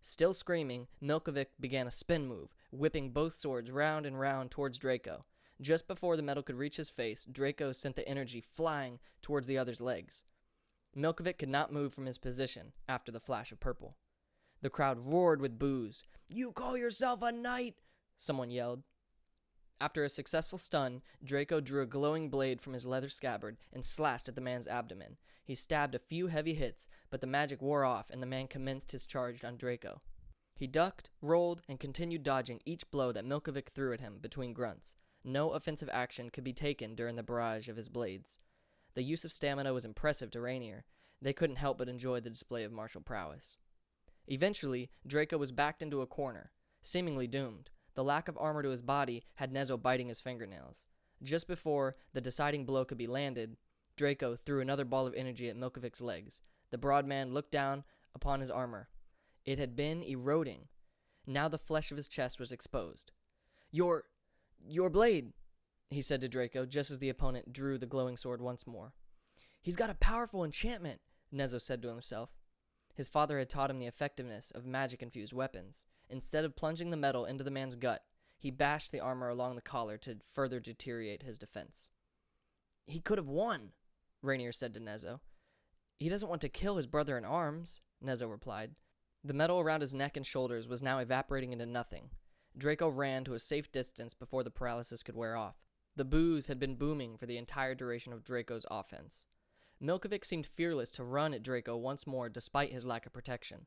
Still 0.01 0.35
screaming, 0.35 0.89
Milkovic 1.01 1.53
began 1.59 1.87
a 1.87 1.91
spin 1.91 2.27
move, 2.27 2.55
whipping 2.71 3.11
both 3.11 3.35
swords 3.35 3.71
round 3.71 4.05
and 4.05 4.19
round 4.19 4.51
towards 4.51 4.79
Draco. 4.79 5.25
Just 5.61 5.87
before 5.89 6.17
the 6.17 6.23
metal 6.23 6.43
could 6.43 6.57
reach 6.57 6.77
his 6.77 6.91
face, 6.91 7.25
Draco 7.25 7.73
sent 7.73 7.97
the 7.97 8.07
energy 8.09 8.41
flying 8.41 8.99
towards 9.23 9.47
the 9.47 9.57
other's 9.57 9.81
legs. 9.81 10.25
Milkovic 10.95 11.39
could 11.39 11.49
not 11.49 11.73
move 11.73 11.93
from 11.93 12.07
his 12.07 12.19
position 12.19 12.73
after 12.89 13.11
the 13.11 13.21
flash 13.21 13.51
of 13.51 13.61
purple. 13.61 13.97
The 14.63 14.71
crowd 14.71 14.99
roared 14.99 15.41
with 15.41 15.59
boos. 15.59 16.03
You 16.29 16.53
call 16.53 16.77
yourself 16.77 17.23
a 17.23 17.33
knight? 17.33 17.77
Someone 18.19 18.51
yelled. 18.51 18.83
After 19.81 20.05
a 20.05 20.09
successful 20.09 20.59
stun, 20.59 21.03
Draco 21.23 21.61
drew 21.61 21.83
a 21.83 21.87
glowing 21.87 22.31
blade 22.31 22.61
from 22.61 22.73
his 22.73 22.87
leather 22.87 23.09
scabbard 23.09 23.57
and 23.73 23.85
slashed 23.85 24.29
at 24.29 24.35
the 24.35 24.41
man's 24.41 24.69
abdomen. 24.69 25.17
He 25.45 25.55
stabbed 25.55 25.95
a 25.95 25.99
few 25.99 26.29
heavy 26.29 26.55
hits, 26.55 26.89
but 27.11 27.21
the 27.21 27.27
magic 27.27 27.61
wore 27.61 27.85
off 27.85 28.09
and 28.11 28.23
the 28.23 28.27
man 28.27 28.47
commenced 28.47 28.93
his 28.93 29.05
charge 29.05 29.45
on 29.45 29.57
Draco. 29.57 30.01
He 30.55 30.67
ducked, 30.67 31.11
rolled, 31.21 31.63
and 31.69 31.81
continued 31.81 32.23
dodging 32.23 32.61
each 32.65 32.89
blow 32.91 33.11
that 33.13 33.25
Milkovic 33.25 33.71
threw 33.71 33.93
at 33.93 34.01
him 34.01 34.19
between 34.21 34.53
grunts. 34.53 34.95
No 35.25 35.51
offensive 35.51 35.91
action 35.93 36.31
could 36.31 36.45
be 36.45 36.53
taken 36.53 36.95
during 36.95 37.17
the 37.17 37.23
barrage 37.23 37.69
of 37.69 37.77
his 37.77 37.89
blades. 37.89 38.39
The 38.95 39.03
use 39.03 39.25
of 39.25 39.33
stamina 39.33 39.75
was 39.75 39.85
impressive 39.85 40.31
to 40.31 40.41
Rainier. 40.41 40.85
They 41.21 41.33
couldn't 41.33 41.57
help 41.57 41.79
but 41.79 41.89
enjoy 41.89 42.21
the 42.21 42.31
display 42.31 42.63
of 42.63 42.73
martial 42.73 43.01
prowess. 43.01 43.57
Eventually, 44.29 44.91
Draco 45.07 45.37
was 45.37 45.53
backed 45.53 45.83
into 45.83 46.03
a 46.03 46.07
corner, 46.07 46.53
seemingly 46.83 47.27
doomed. 47.27 47.71
The 47.95 48.05
lack 48.05 48.29
of 48.29 48.37
armor 48.39 48.63
to 48.63 48.71
his 48.71 48.83
body 48.83 49.25
had 49.35 49.53
Nezo 49.53 49.81
biting 49.81 50.09
his 50.09 50.21
fingernails. 50.21 50.87
Just 51.23 51.47
before 51.47 51.97
the 52.13 52.21
deciding 52.21 52.67
blow 52.67 52.85
could 52.85 52.99
be 52.99 53.07
landed, 53.07 53.57
Draco 53.97 54.37
threw 54.37 54.61
another 54.61 54.85
ball 54.85 55.07
of 55.07 55.15
energy 55.15 55.49
at 55.49 55.57
Milkovic's 55.57 56.01
legs. 56.01 56.41
The 56.71 56.79
broad 56.79 57.07
man 57.07 57.33
looked 57.33 57.53
down 57.53 57.85
upon 58.15 58.41
his 58.41 58.51
armor. 58.51 58.89
It 59.45 59.59
had 59.59 59.77
been 59.77 60.03
eroding. 60.03 60.69
Now 61.27 61.49
the 61.49 61.59
flesh 61.59 61.91
of 61.91 61.97
his 61.97 62.09
chest 62.09 62.41
was 62.41 62.53
exposed. 62.53 63.13
Your. 63.71 64.05
your 64.67 64.91
blade, 64.91 65.33
he 65.91 66.03
said 66.03 66.21
to 66.23 66.29
Draco 66.29 66.67
just 66.67 66.91
as 66.91 66.99
the 66.99 67.09
opponent 67.09 67.53
drew 67.53 67.79
the 67.79 67.87
glowing 67.87 68.17
sword 68.17 68.41
once 68.41 68.67
more. 68.67 68.93
He's 69.63 69.77
got 69.77 69.91
a 69.91 69.95
powerful 69.95 70.45
enchantment, 70.45 71.01
Nezo 71.33 71.61
said 71.61 71.81
to 71.83 71.89
himself. 71.89 72.31
His 72.95 73.09
father 73.09 73.39
had 73.39 73.49
taught 73.49 73.71
him 73.71 73.79
the 73.79 73.87
effectiveness 73.87 74.51
of 74.51 74.67
magic 74.67 75.03
infused 75.03 75.33
weapons. 75.33 75.87
Instead 76.09 76.45
of 76.45 76.57
plunging 76.57 76.91
the 76.91 76.97
metal 76.97 77.25
into 77.25 77.45
the 77.45 77.51
man's 77.51 77.77
gut, 77.77 78.05
he 78.37 78.51
bashed 78.51 78.93
the 78.93 79.01
armor 79.01 79.29
along 79.29 79.57
the 79.57 79.63
collar 79.63 79.97
to 79.99 80.19
further 80.33 80.61
deteriorate 80.61 81.23
his 81.23 81.39
defense. 81.39 81.91
He 82.87 83.01
could 83.01 83.19
have 83.19 83.29
won, 83.29 83.71
Rainier 84.23 84.53
said 84.53 84.75
to 84.75 84.81
Nezo. 84.81 85.21
He 85.99 86.09
doesn't 86.09 86.29
want 86.29 86.43
to 86.43 86.49
kill 86.49 86.77
his 86.77 86.87
brother 86.87 87.17
in 87.17 87.25
arms, 87.25 87.81
Nezo 88.05 88.31
replied. 88.31 88.75
The 89.23 89.33
metal 89.33 89.61
around 89.61 89.81
his 89.81 89.95
neck 89.95 90.17
and 90.19 90.27
shoulders 90.27 90.69
was 90.69 90.83
now 90.83 90.99
evaporating 90.99 91.53
into 91.53 91.65
nothing. 91.65 92.11
Draco 92.57 92.89
ran 92.89 93.25
to 93.25 93.35
a 93.35 93.41
safe 93.41 93.73
distance 93.73 94.13
before 94.13 94.45
the 94.45 94.51
paralysis 94.51 95.03
could 95.03 95.17
wear 95.17 95.37
off. 95.37 95.57
The 95.97 96.05
boos 96.05 96.49
had 96.49 96.59
been 96.59 96.77
booming 96.77 97.17
for 97.17 97.27
the 97.27 97.39
entire 97.39 97.75
duration 97.75 98.13
of 98.13 98.23
Draco's 98.23 98.67
offense. 98.71 99.27
Milkovic 99.81 100.25
seemed 100.25 100.47
fearless 100.47 100.91
to 100.93 101.05
run 101.05 101.33
at 101.33 101.43
Draco 101.43 101.77
once 101.77 102.07
more 102.07 102.29
despite 102.29 102.73
his 102.73 102.85
lack 102.85 103.07
of 103.07 103.13
protection. 103.13 103.67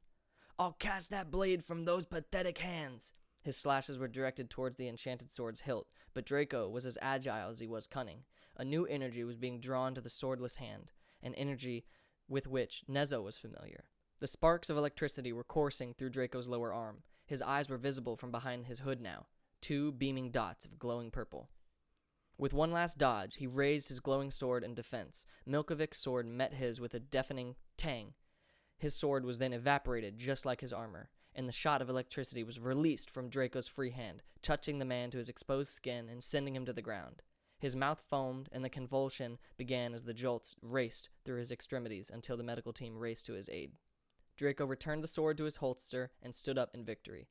I'll 0.59 0.73
catch 0.73 1.09
that 1.09 1.29
blade 1.29 1.63
from 1.63 1.85
those 1.85 2.05
pathetic 2.05 2.57
hands. 2.57 3.13
His 3.41 3.55
slashes 3.55 3.99
were 3.99 4.07
directed 4.07 4.49
towards 4.49 4.75
the 4.75 4.87
enchanted 4.87 5.31
sword's 5.31 5.61
hilt, 5.61 5.87
but 6.13 6.25
Draco 6.25 6.67
was 6.67 6.85
as 6.85 6.97
agile 7.01 7.49
as 7.49 7.59
he 7.59 7.67
was 7.67 7.85
cunning. 7.85 8.23
A 8.57 8.65
new 8.65 8.85
energy 8.87 9.23
was 9.23 9.37
being 9.37 9.59
drawn 9.59 9.93
to 9.93 10.01
the 10.01 10.09
swordless 10.09 10.55
hand, 10.55 10.91
an 11.21 11.35
energy 11.35 11.85
with 12.27 12.47
which 12.47 12.83
Nezo 12.89 13.23
was 13.23 13.37
familiar. 13.37 13.85
The 14.19 14.25
sparks 14.25 14.71
of 14.71 14.77
electricity 14.77 15.31
were 15.31 15.43
coursing 15.43 15.93
through 15.93 16.09
Draco's 16.09 16.47
lower 16.47 16.73
arm. 16.73 17.03
His 17.27 17.43
eyes 17.43 17.69
were 17.69 17.77
visible 17.77 18.17
from 18.17 18.31
behind 18.31 18.65
his 18.65 18.79
hood 18.79 18.99
now, 18.99 19.27
two 19.61 19.91
beaming 19.91 20.31
dots 20.31 20.65
of 20.65 20.79
glowing 20.79 21.11
purple. 21.11 21.49
With 22.39 22.53
one 22.53 22.71
last 22.71 22.97
dodge, 22.97 23.35
he 23.35 23.45
raised 23.45 23.89
his 23.89 23.99
glowing 23.99 24.31
sword 24.31 24.63
in 24.63 24.73
defense. 24.73 25.27
Milkovic's 25.45 25.99
sword 25.99 26.25
met 26.25 26.53
his 26.53 26.81
with 26.81 26.95
a 26.95 26.99
deafening 26.99 27.55
tang. 27.77 28.13
His 28.77 28.95
sword 28.95 29.25
was 29.25 29.39
then 29.39 29.53
evaporated, 29.53 30.17
just 30.17 30.45
like 30.45 30.61
his 30.61 30.73
armor, 30.73 31.09
and 31.33 31.47
the 31.47 31.53
shot 31.53 31.81
of 31.81 31.89
electricity 31.89 32.43
was 32.43 32.59
released 32.59 33.09
from 33.09 33.29
Draco's 33.29 33.67
free 33.67 33.91
hand, 33.91 34.21
touching 34.41 34.77
the 34.77 34.85
man 34.85 35.09
to 35.11 35.17
his 35.17 35.29
exposed 35.29 35.71
skin 35.71 36.09
and 36.09 36.23
sending 36.23 36.55
him 36.55 36.65
to 36.65 36.73
the 36.73 36.81
ground. 36.81 37.23
His 37.59 37.75
mouth 37.75 38.03
foamed, 38.07 38.49
and 38.51 38.63
the 38.63 38.69
convulsion 38.69 39.39
began 39.57 39.93
as 39.93 40.03
the 40.03 40.13
jolts 40.13 40.55
raced 40.61 41.09
through 41.25 41.39
his 41.39 41.51
extremities 41.51 42.11
until 42.11 42.37
the 42.37 42.43
medical 42.43 42.71
team 42.71 42.97
raced 42.97 43.25
to 43.25 43.33
his 43.33 43.49
aid. 43.49 43.71
Draco 44.35 44.65
returned 44.65 45.03
the 45.03 45.07
sword 45.07 45.37
to 45.37 45.45
his 45.45 45.55
holster 45.55 46.11
and 46.21 46.35
stood 46.35 46.59
up 46.59 46.75
in 46.75 46.85
victory. 46.85 47.29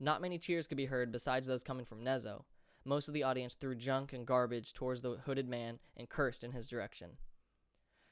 Not 0.00 0.22
many 0.22 0.38
cheers 0.38 0.66
could 0.66 0.78
be 0.78 0.86
heard 0.86 1.12
besides 1.12 1.46
those 1.46 1.62
coming 1.62 1.84
from 1.84 2.02
Nezo. 2.02 2.44
Most 2.86 3.08
of 3.08 3.14
the 3.14 3.22
audience 3.22 3.54
threw 3.54 3.74
junk 3.74 4.14
and 4.14 4.26
garbage 4.26 4.72
towards 4.72 5.02
the 5.02 5.16
hooded 5.26 5.48
man 5.48 5.78
and 5.96 6.08
cursed 6.08 6.42
in 6.42 6.52
his 6.52 6.68
direction. 6.68 7.18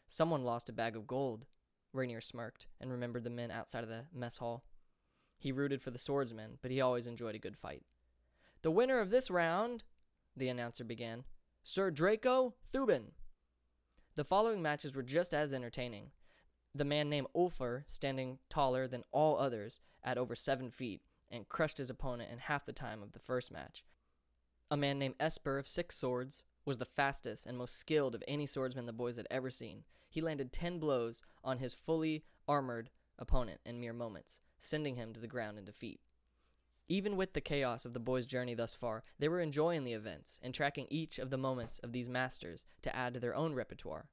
Someone 0.06 0.44
lost 0.44 0.68
a 0.68 0.72
bag 0.72 0.96
of 0.96 1.06
gold, 1.06 1.46
Rainier 1.94 2.20
smirked 2.20 2.66
and 2.80 2.90
remembered 2.90 3.24
the 3.24 3.30
men 3.30 3.50
outside 3.50 3.84
of 3.84 3.88
the 3.88 4.04
mess 4.12 4.36
hall. 4.38 4.64
He 5.38 5.52
rooted 5.52 5.80
for 5.80 5.90
the 5.90 5.98
swordsmen, 5.98 6.58
but 6.60 6.70
he 6.70 6.80
always 6.80 7.06
enjoyed 7.06 7.34
a 7.34 7.38
good 7.38 7.56
fight. 7.56 7.84
The 8.62 8.70
winner 8.70 9.00
of 9.00 9.10
this 9.10 9.30
round, 9.30 9.84
the 10.36 10.48
announcer 10.48 10.84
began, 10.84 11.24
Sir 11.62 11.90
Draco 11.90 12.54
Thuban. 12.72 13.12
The 14.16 14.24
following 14.24 14.60
matches 14.60 14.94
were 14.94 15.02
just 15.02 15.32
as 15.32 15.54
entertaining. 15.54 16.10
The 16.74 16.84
man 16.84 17.08
named 17.08 17.28
Ulfar, 17.34 17.84
standing 17.86 18.38
taller 18.48 18.88
than 18.88 19.04
all 19.12 19.38
others 19.38 19.80
at 20.02 20.18
over 20.18 20.34
seven 20.34 20.70
feet, 20.70 21.02
and 21.30 21.48
crushed 21.48 21.78
his 21.78 21.90
opponent 21.90 22.30
in 22.30 22.38
half 22.38 22.66
the 22.66 22.72
time 22.72 23.02
of 23.02 23.12
the 23.12 23.18
first 23.18 23.52
match. 23.52 23.84
A 24.70 24.76
man 24.76 24.98
named 24.98 25.14
Esper 25.20 25.58
of 25.58 25.68
Six 25.68 25.96
Swords 25.96 26.42
was 26.64 26.78
the 26.78 26.84
fastest 26.84 27.46
and 27.46 27.58
most 27.58 27.76
skilled 27.76 28.14
of 28.14 28.22
any 28.26 28.46
swordsman 28.46 28.86
the 28.86 28.92
boys 28.92 29.16
had 29.16 29.26
ever 29.30 29.50
seen. 29.50 29.84
He 30.08 30.20
landed 30.20 30.52
ten 30.52 30.78
blows 30.78 31.22
on 31.42 31.58
his 31.58 31.74
fully 31.74 32.24
armored 32.48 32.90
opponent 33.18 33.60
in 33.64 33.80
mere 33.80 33.92
moments, 33.92 34.40
sending 34.58 34.96
him 34.96 35.12
to 35.12 35.20
the 35.20 35.26
ground 35.26 35.58
in 35.58 35.64
defeat. 35.64 36.00
Even 36.88 37.16
with 37.16 37.32
the 37.32 37.40
chaos 37.40 37.84
of 37.84 37.94
the 37.94 38.00
boys' 38.00 38.26
journey 38.26 38.54
thus 38.54 38.74
far, 38.74 39.04
they 39.18 39.28
were 39.28 39.40
enjoying 39.40 39.84
the 39.84 39.94
events 39.94 40.38
and 40.42 40.52
tracking 40.52 40.86
each 40.90 41.18
of 41.18 41.30
the 41.30 41.38
moments 41.38 41.78
of 41.78 41.92
these 41.92 42.10
masters 42.10 42.66
to 42.82 42.94
add 42.94 43.14
to 43.14 43.20
their 43.20 43.34
own 43.34 43.54
repertoire. 43.54 44.08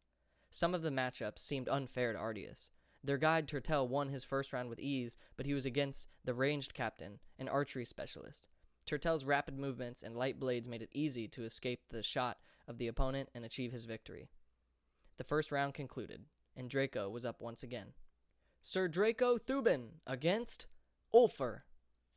Some 0.50 0.74
of 0.74 0.82
the 0.82 0.90
matchups 0.90 1.40
seemed 1.40 1.68
unfair 1.68 2.14
to 2.14 2.20
Artius. 2.20 2.70
Their 3.04 3.18
guide 3.18 3.48
Turtel 3.48 3.88
won 3.88 4.10
his 4.10 4.24
first 4.24 4.54
round 4.54 4.70
with 4.70 4.80
ease, 4.80 5.18
but 5.36 5.46
he 5.46 5.54
was 5.54 5.66
against 5.66 6.08
the 6.24 6.34
ranged 6.34 6.74
captain, 6.74 7.20
an 7.40 7.50
archery 7.50 7.86
specialist. 7.86 8.48
Turtel's 8.86 9.26
rapid 9.26 9.58
movements 9.58 10.04
and 10.04 10.16
light 10.16 10.40
blades 10.40 10.68
made 10.68 10.82
it 10.82 10.90
easy 10.94 11.28
to 11.30 11.44
escape 11.44 11.82
the 11.90 12.04
shot 12.04 12.38
of 12.72 12.80
the 12.80 12.88
opponent 12.88 13.30
and 13.36 13.46
achieve 13.46 13.72
his 13.72 13.86
victory. 13.86 14.30
The 15.18 15.24
first 15.24 15.52
round 15.52 15.76
concluded, 15.76 16.26
and 16.56 16.70
Draco 16.70 17.10
was 17.10 17.26
up 17.26 17.42
once 17.42 17.62
again. 17.62 17.94
Sir 18.62 18.88
Draco 18.88 19.38
Thuban 19.38 19.90
against 20.08 20.66
Ulfar. 21.14 21.62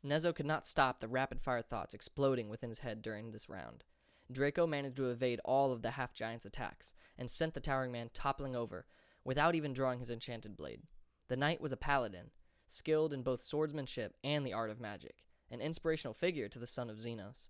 Nezo 0.04 0.34
could 0.34 0.46
not 0.46 0.66
stop 0.66 1.00
the 1.00 1.08
rapid 1.08 1.40
fire 1.40 1.62
thoughts 1.62 1.92
exploding 1.92 2.48
within 2.48 2.70
his 2.70 2.78
head 2.78 3.02
during 3.02 3.32
this 3.32 3.48
round. 3.48 3.84
Draco 4.30 4.66
managed 4.66 4.96
to 4.96 5.10
evade 5.10 5.40
all 5.44 5.72
of 5.72 5.82
the 5.82 5.92
half 5.92 6.14
giant's 6.14 6.46
attacks 6.46 6.94
and 7.18 7.30
sent 7.30 7.54
the 7.54 7.60
towering 7.60 7.92
man 7.92 8.10
toppling 8.14 8.54
over 8.54 8.86
without 9.24 9.54
even 9.54 9.72
drawing 9.72 9.98
his 9.98 10.10
enchanted 10.10 10.56
blade. 10.56 10.82
The 11.28 11.36
knight 11.36 11.60
was 11.60 11.72
a 11.72 11.76
paladin, 11.76 12.30
skilled 12.66 13.12
in 13.12 13.22
both 13.22 13.42
swordsmanship 13.42 14.14
and 14.22 14.46
the 14.46 14.52
art 14.52 14.70
of 14.70 14.80
magic, 14.80 15.24
an 15.50 15.60
inspirational 15.60 16.14
figure 16.14 16.48
to 16.48 16.58
the 16.58 16.66
son 16.66 16.88
of 16.88 16.98
Xenos. 16.98 17.48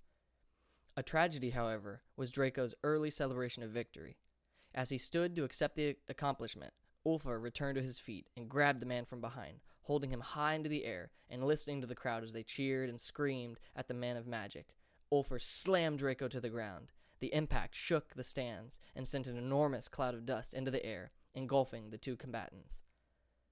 A 0.96 1.02
tragedy, 1.02 1.50
however, 1.50 2.02
was 2.16 2.30
Draco's 2.30 2.74
early 2.84 3.10
celebration 3.10 3.64
of 3.64 3.70
victory. 3.70 4.16
As 4.72 4.90
he 4.90 4.98
stood 4.98 5.34
to 5.34 5.42
accept 5.42 5.74
the 5.74 5.96
accomplishment, 6.08 6.72
Ulfar 7.04 7.40
returned 7.40 7.74
to 7.74 7.82
his 7.82 7.98
feet 7.98 8.28
and 8.36 8.48
grabbed 8.48 8.80
the 8.80 8.86
man 8.86 9.04
from 9.04 9.20
behind, 9.20 9.60
holding 9.82 10.10
him 10.10 10.20
high 10.20 10.54
into 10.54 10.68
the 10.68 10.84
air 10.84 11.10
and 11.28 11.42
listening 11.42 11.80
to 11.80 11.88
the 11.88 11.96
crowd 11.96 12.22
as 12.22 12.32
they 12.32 12.44
cheered 12.44 12.88
and 12.88 13.00
screamed 13.00 13.58
at 13.74 13.88
the 13.88 13.94
man 13.94 14.16
of 14.16 14.28
magic. 14.28 14.76
Ulfar 15.10 15.40
slammed 15.40 15.98
Draco 15.98 16.28
to 16.28 16.40
the 16.40 16.48
ground. 16.48 16.92
The 17.18 17.34
impact 17.34 17.74
shook 17.74 18.14
the 18.14 18.22
stands 18.22 18.78
and 18.94 19.08
sent 19.08 19.26
an 19.26 19.36
enormous 19.36 19.88
cloud 19.88 20.14
of 20.14 20.26
dust 20.26 20.54
into 20.54 20.70
the 20.70 20.84
air, 20.86 21.10
engulfing 21.34 21.90
the 21.90 21.98
two 21.98 22.16
combatants. 22.16 22.84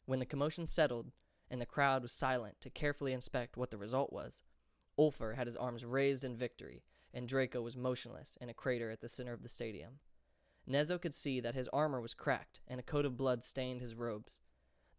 When 0.07 0.21
the 0.21 0.27
commotion 0.27 0.69
settled 0.69 1.11
and 1.51 1.61
the 1.61 1.67
crowd 1.67 2.03
was 2.03 2.13
silent 2.13 2.61
to 2.61 2.71
carefully 2.71 3.13
inspect 3.13 3.57
what 3.57 3.73
the 3.73 3.79
result 3.79 4.13
was, 4.13 4.43
Ulfar 4.97 5.35
had 5.35 5.47
his 5.47 5.57
arms 5.57 5.85
raised 5.85 6.25
in 6.25 6.37
victory, 6.37 6.85
and 7.15 7.29
Draco 7.29 7.61
was 7.61 7.77
motionless 7.77 8.37
in 8.41 8.49
a 8.49 8.55
crater 8.55 8.91
at 8.91 9.01
the 9.01 9.09
center 9.09 9.33
of 9.33 9.43
the 9.43 9.49
stadium. 9.49 9.99
Nezo 10.69 11.01
could 11.01 11.15
see 11.15 11.41
that 11.41 11.55
his 11.55 11.69
armor 11.69 12.01
was 12.01 12.15
cracked 12.15 12.61
and 12.69 12.79
a 12.79 12.85
coat 12.85 13.05
of 13.05 13.17
blood 13.17 13.43
stained 13.43 13.81
his 13.81 13.95
robes. 13.95 14.41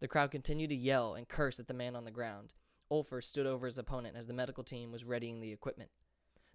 The 0.00 0.08
crowd 0.08 0.30
continued 0.30 0.70
to 0.70 0.76
yell 0.76 1.14
and 1.14 1.28
curse 1.28 1.58
at 1.58 1.66
the 1.66 1.74
man 1.74 1.96
on 1.96 2.04
the 2.04 2.10
ground. 2.10 2.52
Ulfar 2.90 3.22
stood 3.22 3.46
over 3.46 3.66
his 3.66 3.78
opponent 3.78 4.16
as 4.16 4.26
the 4.26 4.34
medical 4.34 4.62
team 4.62 4.92
was 4.92 5.04
readying 5.04 5.40
the 5.40 5.52
equipment. 5.52 5.90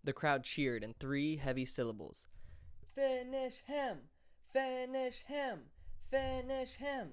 The 0.03 0.13
crowd 0.13 0.43
cheered 0.43 0.83
in 0.83 0.93
three 0.93 1.35
heavy 1.35 1.65
syllables. 1.65 2.27
Finish 2.95 3.61
him! 3.65 3.97
Finish 4.53 5.23
him! 5.25 5.59
Finish 6.09 6.73
him! 6.73 7.09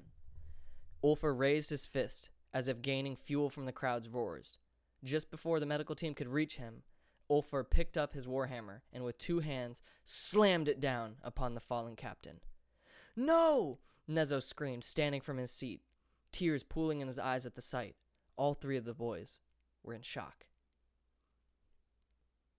Ulfar 1.02 1.36
raised 1.36 1.70
his 1.70 1.86
fist, 1.86 2.30
as 2.52 2.68
if 2.68 2.82
gaining 2.82 3.16
fuel 3.16 3.50
from 3.50 3.66
the 3.66 3.72
crowd's 3.72 4.08
roars. 4.08 4.58
Just 5.04 5.30
before 5.30 5.60
the 5.60 5.66
medical 5.66 5.94
team 5.94 6.14
could 6.14 6.28
reach 6.28 6.56
him, 6.56 6.82
Ulfar 7.30 7.68
picked 7.68 7.96
up 7.96 8.14
his 8.14 8.26
warhammer 8.26 8.82
and 8.92 9.04
with 9.04 9.18
two 9.18 9.40
hands 9.40 9.82
slammed 10.04 10.68
it 10.68 10.80
down 10.80 11.16
upon 11.22 11.54
the 11.54 11.60
fallen 11.60 11.96
captain. 11.96 12.40
No! 13.16 13.78
Nezo 14.08 14.42
screamed, 14.42 14.84
standing 14.84 15.20
from 15.20 15.38
his 15.38 15.50
seat, 15.50 15.80
tears 16.30 16.62
pooling 16.62 17.00
in 17.00 17.08
his 17.08 17.18
eyes 17.18 17.44
at 17.46 17.54
the 17.54 17.60
sight. 17.60 17.96
All 18.36 18.54
three 18.54 18.76
of 18.76 18.84
the 18.84 18.94
boys 18.94 19.40
were 19.82 19.94
in 19.94 20.02
shock. 20.02 20.46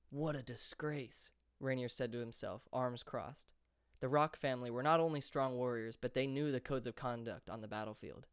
What 0.10 0.36
a 0.36 0.42
disgrace, 0.42 1.32
Rainier 1.60 1.90
said 1.90 2.12
to 2.12 2.20
himself, 2.20 2.68
arms 2.74 3.04
crossed. 3.04 3.54
The 4.00 4.10
Rock 4.10 4.36
family 4.36 4.70
were 4.70 4.84
not 4.84 5.00
only 5.00 5.22
strong 5.22 5.58
warriors, 5.58 5.96
but 5.96 6.14
they 6.14 6.28
knew 6.28 6.52
the 6.52 6.60
codes 6.60 6.88
of 6.88 6.96
conduct 6.96 7.50
on 7.50 7.62
the 7.62 7.68
battlefield. 7.68 8.28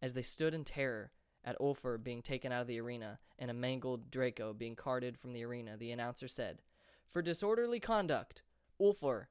As 0.00 0.14
they 0.14 0.22
stood 0.22 0.54
in 0.54 0.64
terror 0.64 1.12
at 1.44 1.58
Ulfar 1.58 2.02
being 2.02 2.22
taken 2.22 2.52
out 2.52 2.62
of 2.62 2.66
the 2.66 2.80
arena 2.80 3.18
and 3.38 3.50
a 3.50 3.54
mangled 3.54 4.10
Draco 4.10 4.52
being 4.52 4.76
carted 4.76 5.18
from 5.18 5.32
the 5.32 5.44
arena, 5.44 5.76
the 5.76 5.90
announcer 5.90 6.28
said, 6.28 6.62
For 7.06 7.22
disorderly 7.22 7.80
conduct, 7.80 8.42
Ulfar 8.80 9.26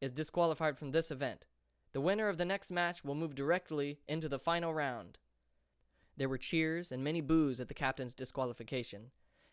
is 0.00 0.12
disqualified 0.12 0.78
from 0.78 0.90
this 0.90 1.10
event. 1.10 1.46
The 1.92 2.00
winner 2.00 2.28
of 2.28 2.38
the 2.38 2.44
next 2.44 2.70
match 2.70 3.04
will 3.04 3.14
move 3.14 3.34
directly 3.34 4.00
into 4.06 4.28
the 4.28 4.38
final 4.38 4.74
round. 4.74 5.18
There 6.16 6.28
were 6.28 6.38
cheers 6.38 6.92
and 6.92 7.02
many 7.02 7.20
boos 7.20 7.60
at 7.60 7.68
the 7.68 7.74
captain's 7.74 8.14
disqualification. 8.14 9.10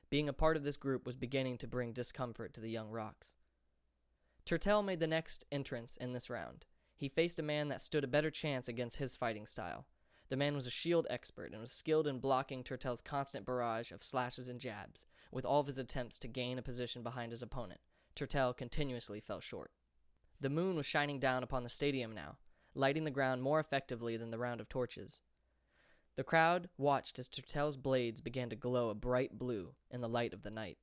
Being 0.09 0.29
a 0.29 0.33
part 0.33 0.55
of 0.55 0.63
this 0.63 0.77
group 0.77 1.05
was 1.05 1.15
beginning 1.15 1.57
to 1.59 1.67
bring 1.67 1.91
discomfort 1.91 2.53
to 2.53 2.61
the 2.61 2.69
young 2.69 2.89
Rocks. 2.89 3.35
Turtel 4.45 4.83
made 4.83 4.99
the 4.99 5.07
next 5.07 5.45
entrance 5.51 5.97
in 5.97 6.13
this 6.13 6.29
round. 6.29 6.65
He 6.95 7.09
faced 7.09 7.39
a 7.39 7.43
man 7.43 7.69
that 7.69 7.81
stood 7.81 8.03
a 8.03 8.07
better 8.07 8.29
chance 8.29 8.67
against 8.67 8.97
his 8.97 9.15
fighting 9.15 9.45
style. 9.45 9.85
The 10.33 10.37
man 10.37 10.55
was 10.55 10.65
a 10.65 10.71
shield 10.71 11.05
expert 11.11 11.51
and 11.51 11.61
was 11.61 11.71
skilled 11.71 12.07
in 12.07 12.17
blocking 12.17 12.63
Turtel's 12.63 13.01
constant 13.01 13.45
barrage 13.45 13.91
of 13.91 14.03
slashes 14.03 14.47
and 14.47 14.59
jabs, 14.59 15.05
with 15.31 15.45
all 15.45 15.59
of 15.59 15.67
his 15.67 15.77
attempts 15.77 16.17
to 16.17 16.27
gain 16.27 16.57
a 16.57 16.63
position 16.63 17.03
behind 17.03 17.31
his 17.31 17.43
opponent. 17.43 17.81
Turtel 18.15 18.57
continuously 18.57 19.19
fell 19.19 19.39
short. 19.39 19.69
The 20.39 20.49
moon 20.49 20.75
was 20.75 20.87
shining 20.87 21.19
down 21.19 21.43
upon 21.43 21.61
the 21.61 21.69
stadium 21.69 22.15
now, 22.15 22.39
lighting 22.73 23.03
the 23.03 23.11
ground 23.11 23.43
more 23.43 23.59
effectively 23.59 24.17
than 24.17 24.31
the 24.31 24.39
round 24.39 24.59
of 24.59 24.67
torches. 24.67 25.19
The 26.15 26.23
crowd 26.23 26.67
watched 26.79 27.19
as 27.19 27.29
Turtel's 27.29 27.77
blades 27.77 28.19
began 28.19 28.49
to 28.49 28.55
glow 28.55 28.89
a 28.89 28.95
bright 28.95 29.37
blue 29.37 29.75
in 29.91 30.01
the 30.01 30.09
light 30.09 30.33
of 30.33 30.41
the 30.41 30.49
night. 30.49 30.79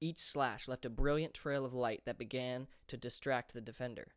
Each 0.00 0.18
slash 0.18 0.66
left 0.66 0.84
a 0.84 0.90
brilliant 0.90 1.32
trail 1.32 1.64
of 1.64 1.74
light 1.74 2.02
that 2.06 2.18
began 2.18 2.66
to 2.88 2.96
distract 2.96 3.54
the 3.54 3.60
defender. 3.60 4.16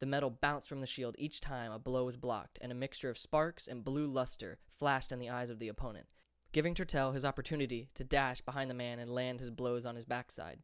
The 0.00 0.06
metal 0.06 0.30
bounced 0.30 0.68
from 0.68 0.80
the 0.80 0.86
shield 0.86 1.14
each 1.18 1.42
time 1.42 1.70
a 1.72 1.78
blow 1.78 2.04
was 2.06 2.16
blocked, 2.16 2.58
and 2.62 2.72
a 2.72 2.74
mixture 2.74 3.10
of 3.10 3.18
sparks 3.18 3.68
and 3.68 3.84
blue 3.84 4.06
luster 4.06 4.58
flashed 4.70 5.12
in 5.12 5.18
the 5.18 5.28
eyes 5.28 5.50
of 5.50 5.58
the 5.58 5.68
opponent, 5.68 6.06
giving 6.52 6.74
Turtel 6.74 7.12
his 7.12 7.24
opportunity 7.26 7.90
to 7.94 8.02
dash 8.02 8.40
behind 8.40 8.70
the 8.70 8.74
man 8.74 8.98
and 8.98 9.10
land 9.10 9.40
his 9.40 9.50
blows 9.50 9.84
on 9.84 9.96
his 9.96 10.06
backside. 10.06 10.62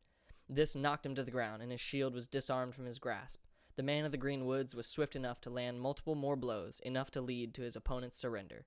This 0.48 0.74
knocked 0.74 1.04
him 1.04 1.14
to 1.14 1.22
the 1.22 1.30
ground, 1.30 1.62
and 1.62 1.70
his 1.70 1.82
shield 1.82 2.14
was 2.14 2.26
disarmed 2.26 2.74
from 2.74 2.86
his 2.86 2.98
grasp. 2.98 3.44
The 3.76 3.82
man 3.82 4.06
of 4.06 4.12
the 4.12 4.16
green 4.16 4.46
woods 4.46 4.74
was 4.74 4.86
swift 4.86 5.14
enough 5.14 5.42
to 5.42 5.50
land 5.50 5.82
multiple 5.82 6.14
more 6.14 6.36
blows, 6.36 6.80
enough 6.80 7.10
to 7.10 7.20
lead 7.20 7.52
to 7.54 7.62
his 7.62 7.76
opponent's 7.76 8.16
surrender. 8.16 8.64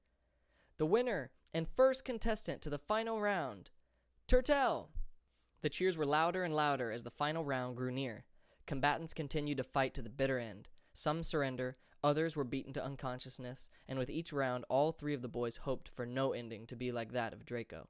The 0.77 0.85
winner 0.85 1.31
and 1.51 1.67
first 1.67 2.05
contestant 2.05 2.61
to 2.61 2.69
the 2.69 2.77
final 2.77 3.19
round, 3.19 3.71
Turtel! 4.27 4.89
The 5.61 5.69
cheers 5.69 5.97
were 5.97 6.05
louder 6.05 6.43
and 6.43 6.55
louder 6.55 6.91
as 6.91 7.01
the 7.01 7.09
final 7.09 7.43
round 7.43 7.75
grew 7.75 7.91
near. 7.91 8.25
Combatants 8.69 9.15
continued 9.15 9.57
to 9.57 9.63
fight 9.63 9.95
to 9.95 10.03
the 10.03 10.11
bitter 10.11 10.37
end. 10.37 10.67
Some 10.93 11.23
surrender, 11.23 11.77
others 12.03 12.35
were 12.35 12.43
beaten 12.43 12.71
to 12.73 12.85
unconsciousness, 12.85 13.71
and 13.87 13.97
with 13.97 14.11
each 14.11 14.31
round, 14.31 14.63
all 14.69 14.91
three 14.91 15.15
of 15.15 15.23
the 15.23 15.27
boys 15.27 15.57
hoped 15.57 15.89
for 15.89 16.05
no 16.05 16.33
ending 16.33 16.67
to 16.67 16.75
be 16.75 16.91
like 16.91 17.11
that 17.13 17.33
of 17.33 17.47
Draco. 17.47 17.87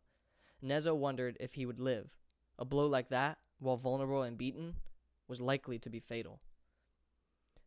Nezo 0.64 0.96
wondered 0.96 1.36
if 1.42 1.56
he 1.56 1.66
would 1.66 1.82
live. 1.82 2.12
A 2.58 2.64
blow 2.64 2.88
like 2.88 3.10
that, 3.10 3.40
while 3.60 3.76
vulnerable 3.76 4.22
and 4.22 4.38
beaten, 4.38 4.78
was 5.28 5.42
likely 5.42 5.80
to 5.80 5.90
be 5.90 6.00
fatal. 6.00 6.40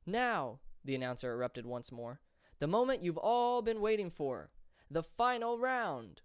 Now, 0.07 0.61
the 0.83 0.95
announcer 0.95 1.35
erupted 1.35 1.67
once 1.67 1.93
more, 1.93 2.23
the 2.61 2.67
moment 2.67 3.03
you've 3.03 3.19
all 3.19 3.61
been 3.61 3.83
waiting 3.83 4.09
for 4.09 4.49
the 4.91 5.03
final 5.03 5.59
round. 5.59 6.23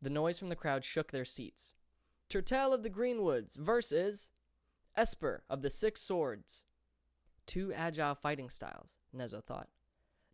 The 0.00 0.10
noise 0.10 0.38
from 0.38 0.48
the 0.48 0.54
crowd 0.54 0.84
shook 0.84 1.10
their 1.10 1.24
seats. 1.24 1.74
Turtel 2.30 2.72
of 2.72 2.84
the 2.84 2.90
Greenwoods 2.90 3.56
versus 3.56 4.30
Esper 4.94 5.42
of 5.48 5.62
the 5.62 5.70
Six 5.70 6.02
Swords. 6.02 6.64
Two 7.46 7.72
agile 7.72 8.14
fighting 8.14 8.50
styles, 8.50 8.98
Nezo 9.16 9.42
thought. 9.42 9.68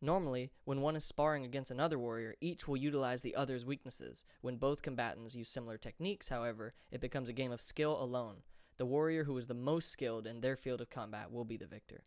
Normally, 0.00 0.50
when 0.64 0.80
one 0.80 0.96
is 0.96 1.04
sparring 1.04 1.44
against 1.44 1.70
another 1.70 1.96
warrior, 1.96 2.34
each 2.40 2.66
will 2.66 2.76
utilize 2.76 3.20
the 3.20 3.36
other's 3.36 3.64
weaknesses. 3.64 4.24
When 4.40 4.56
both 4.56 4.82
combatants 4.82 5.36
use 5.36 5.48
similar 5.48 5.78
techniques, 5.78 6.28
however, 6.28 6.74
it 6.90 7.00
becomes 7.00 7.28
a 7.28 7.32
game 7.32 7.52
of 7.52 7.60
skill 7.60 8.02
alone. 8.02 8.42
The 8.78 8.86
warrior 8.86 9.22
who 9.22 9.38
is 9.38 9.46
the 9.46 9.54
most 9.54 9.90
skilled 9.90 10.26
in 10.26 10.40
their 10.40 10.56
field 10.56 10.80
of 10.80 10.90
combat 10.90 11.30
will 11.30 11.44
be 11.44 11.56
the 11.56 11.66
victor. 11.66 12.02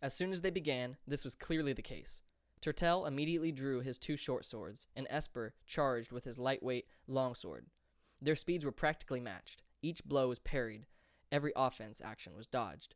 As 0.00 0.14
soon 0.14 0.32
as 0.32 0.40
they 0.40 0.50
began, 0.50 0.96
this 1.06 1.24
was 1.24 1.34
clearly 1.34 1.74
the 1.74 1.82
case. 1.82 2.22
Turtel 2.62 3.06
immediately 3.06 3.52
drew 3.52 3.80
his 3.80 3.98
two 3.98 4.16
short 4.16 4.46
swords, 4.46 4.86
and 4.96 5.06
Esper 5.10 5.52
charged 5.66 6.10
with 6.10 6.24
his 6.24 6.38
lightweight 6.38 6.86
longsword. 7.06 7.66
Their 8.22 8.36
speeds 8.36 8.64
were 8.64 8.72
practically 8.72 9.20
matched. 9.20 9.62
Each 9.82 10.02
blow 10.04 10.28
was 10.28 10.38
parried. 10.38 10.86
Every 11.32 11.52
offense 11.56 12.00
action 12.04 12.36
was 12.36 12.46
dodged. 12.46 12.94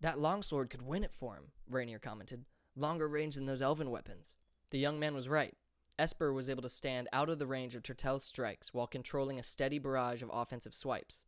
That 0.00 0.18
longsword 0.18 0.70
could 0.70 0.82
win 0.82 1.04
it 1.04 1.14
for 1.14 1.36
him, 1.36 1.52
Rainier 1.68 1.98
commented. 1.98 2.44
Longer 2.74 3.06
range 3.06 3.36
than 3.36 3.46
those 3.46 3.62
elven 3.62 3.90
weapons. 3.90 4.34
The 4.70 4.78
young 4.78 4.98
man 4.98 5.14
was 5.14 5.28
right. 5.28 5.56
Esper 5.98 6.32
was 6.32 6.50
able 6.50 6.62
to 6.62 6.68
stand 6.68 7.08
out 7.12 7.28
of 7.28 7.38
the 7.38 7.46
range 7.46 7.74
of 7.74 7.82
Turtel's 7.82 8.24
strikes 8.24 8.72
while 8.74 8.86
controlling 8.86 9.38
a 9.38 9.42
steady 9.42 9.78
barrage 9.78 10.22
of 10.22 10.30
offensive 10.32 10.74
swipes. 10.74 11.26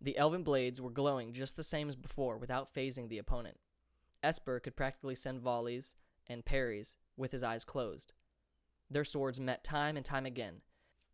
The 0.00 0.16
elven 0.16 0.42
blades 0.42 0.80
were 0.80 0.90
glowing 0.90 1.32
just 1.32 1.56
the 1.56 1.62
same 1.62 1.88
as 1.88 1.96
before 1.96 2.38
without 2.38 2.74
phasing 2.74 3.08
the 3.08 3.18
opponent. 3.18 3.58
Esper 4.22 4.58
could 4.58 4.74
practically 4.74 5.14
send 5.14 5.42
volleys 5.42 5.94
and 6.26 6.44
parries 6.44 6.96
with 7.16 7.30
his 7.30 7.42
eyes 7.42 7.64
closed. 7.64 8.12
Their 8.90 9.04
swords 9.04 9.38
met 9.38 9.62
time 9.62 9.96
and 9.96 10.04
time 10.04 10.26
again. 10.26 10.62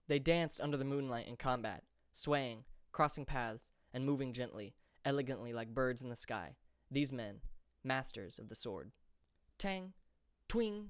They 0.07 0.18
danced 0.18 0.61
under 0.61 0.76
the 0.76 0.85
moonlight 0.85 1.26
in 1.26 1.37
combat, 1.37 1.83
swaying, 2.12 2.64
crossing 2.92 3.26
paths, 3.26 3.72
and 3.96 4.04
moving 4.04 4.35
gently, 4.35 4.74
elegantly 5.06 5.54
like 5.54 5.72
birds 5.72 6.02
in 6.02 6.11
the 6.11 6.14
sky. 6.14 6.54
These 6.90 7.14
men, 7.14 7.40
masters 7.82 8.38
of 8.38 8.50
the 8.50 8.54
sword. 8.54 8.92
Tang, 9.56 9.94
twing, 10.50 10.88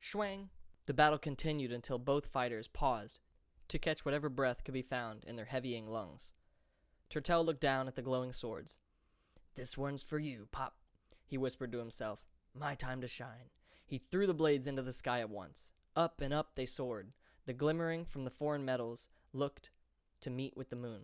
schwang. 0.00 0.48
The 0.86 0.94
battle 0.94 1.18
continued 1.18 1.70
until 1.70 1.98
both 1.98 2.24
fighters 2.24 2.66
paused 2.66 3.20
to 3.68 3.78
catch 3.78 4.06
whatever 4.06 4.30
breath 4.30 4.64
could 4.64 4.72
be 4.72 4.80
found 4.80 5.22
in 5.24 5.36
their 5.36 5.44
heavying 5.44 5.86
lungs. 5.86 6.32
Turtel 7.10 7.44
looked 7.44 7.60
down 7.60 7.88
at 7.88 7.94
the 7.94 8.00
glowing 8.00 8.32
swords. 8.32 8.78
This 9.54 9.76
one's 9.76 10.02
for 10.02 10.18
you, 10.18 10.48
Pop, 10.50 10.76
he 11.26 11.36
whispered 11.36 11.72
to 11.72 11.78
himself. 11.78 12.20
My 12.54 12.74
time 12.74 13.02
to 13.02 13.08
shine. 13.08 13.50
He 13.84 13.98
threw 13.98 14.26
the 14.26 14.32
blades 14.32 14.66
into 14.66 14.80
the 14.80 14.94
sky 14.94 15.20
at 15.20 15.28
once. 15.28 15.72
Up 15.94 16.22
and 16.22 16.32
up 16.32 16.52
they 16.54 16.64
soared. 16.64 17.12
The 17.44 17.52
glimmering 17.52 18.06
from 18.06 18.24
the 18.24 18.30
foreign 18.30 18.64
metals 18.64 19.10
looked 19.34 19.68
to 20.22 20.30
meet 20.30 20.56
with 20.56 20.70
the 20.70 20.76
moon. 20.76 21.02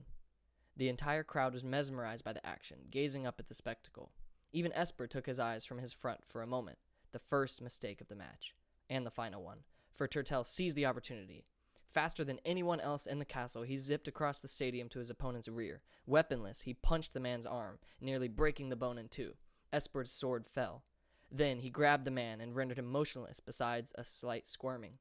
The 0.76 0.88
entire 0.88 1.22
crowd 1.22 1.52
was 1.52 1.64
mesmerized 1.64 2.24
by 2.24 2.32
the 2.32 2.44
action, 2.46 2.78
gazing 2.90 3.26
up 3.26 3.38
at 3.38 3.48
the 3.48 3.54
spectacle. 3.54 4.12
Even 4.52 4.72
Esper 4.72 5.06
took 5.06 5.26
his 5.26 5.38
eyes 5.38 5.64
from 5.64 5.78
his 5.78 5.92
front 5.92 6.20
for 6.26 6.42
a 6.42 6.46
moment, 6.46 6.78
the 7.12 7.18
first 7.18 7.60
mistake 7.60 8.00
of 8.00 8.08
the 8.08 8.16
match, 8.16 8.54
and 8.88 9.06
the 9.06 9.10
final 9.10 9.42
one, 9.42 9.58
for 9.92 10.08
Turtel 10.08 10.44
seized 10.44 10.76
the 10.76 10.86
opportunity. 10.86 11.44
Faster 11.92 12.24
than 12.24 12.40
anyone 12.46 12.80
else 12.80 13.06
in 13.06 13.18
the 13.18 13.24
castle, 13.24 13.62
he 13.62 13.76
zipped 13.76 14.08
across 14.08 14.40
the 14.40 14.48
stadium 14.48 14.88
to 14.88 14.98
his 14.98 15.10
opponent's 15.10 15.48
rear. 15.48 15.82
Weaponless, 16.06 16.62
he 16.62 16.72
punched 16.72 17.12
the 17.12 17.20
man's 17.20 17.46
arm, 17.46 17.78
nearly 18.00 18.28
breaking 18.28 18.70
the 18.70 18.76
bone 18.76 18.96
in 18.96 19.08
two. 19.08 19.34
Esper's 19.74 20.10
sword 20.10 20.46
fell. 20.46 20.84
Then 21.30 21.60
he 21.60 21.68
grabbed 21.68 22.06
the 22.06 22.10
man 22.10 22.40
and 22.40 22.56
rendered 22.56 22.78
him 22.78 22.86
motionless, 22.86 23.40
besides 23.40 23.92
a 23.96 24.04
slight 24.04 24.46
squirming. 24.46 24.98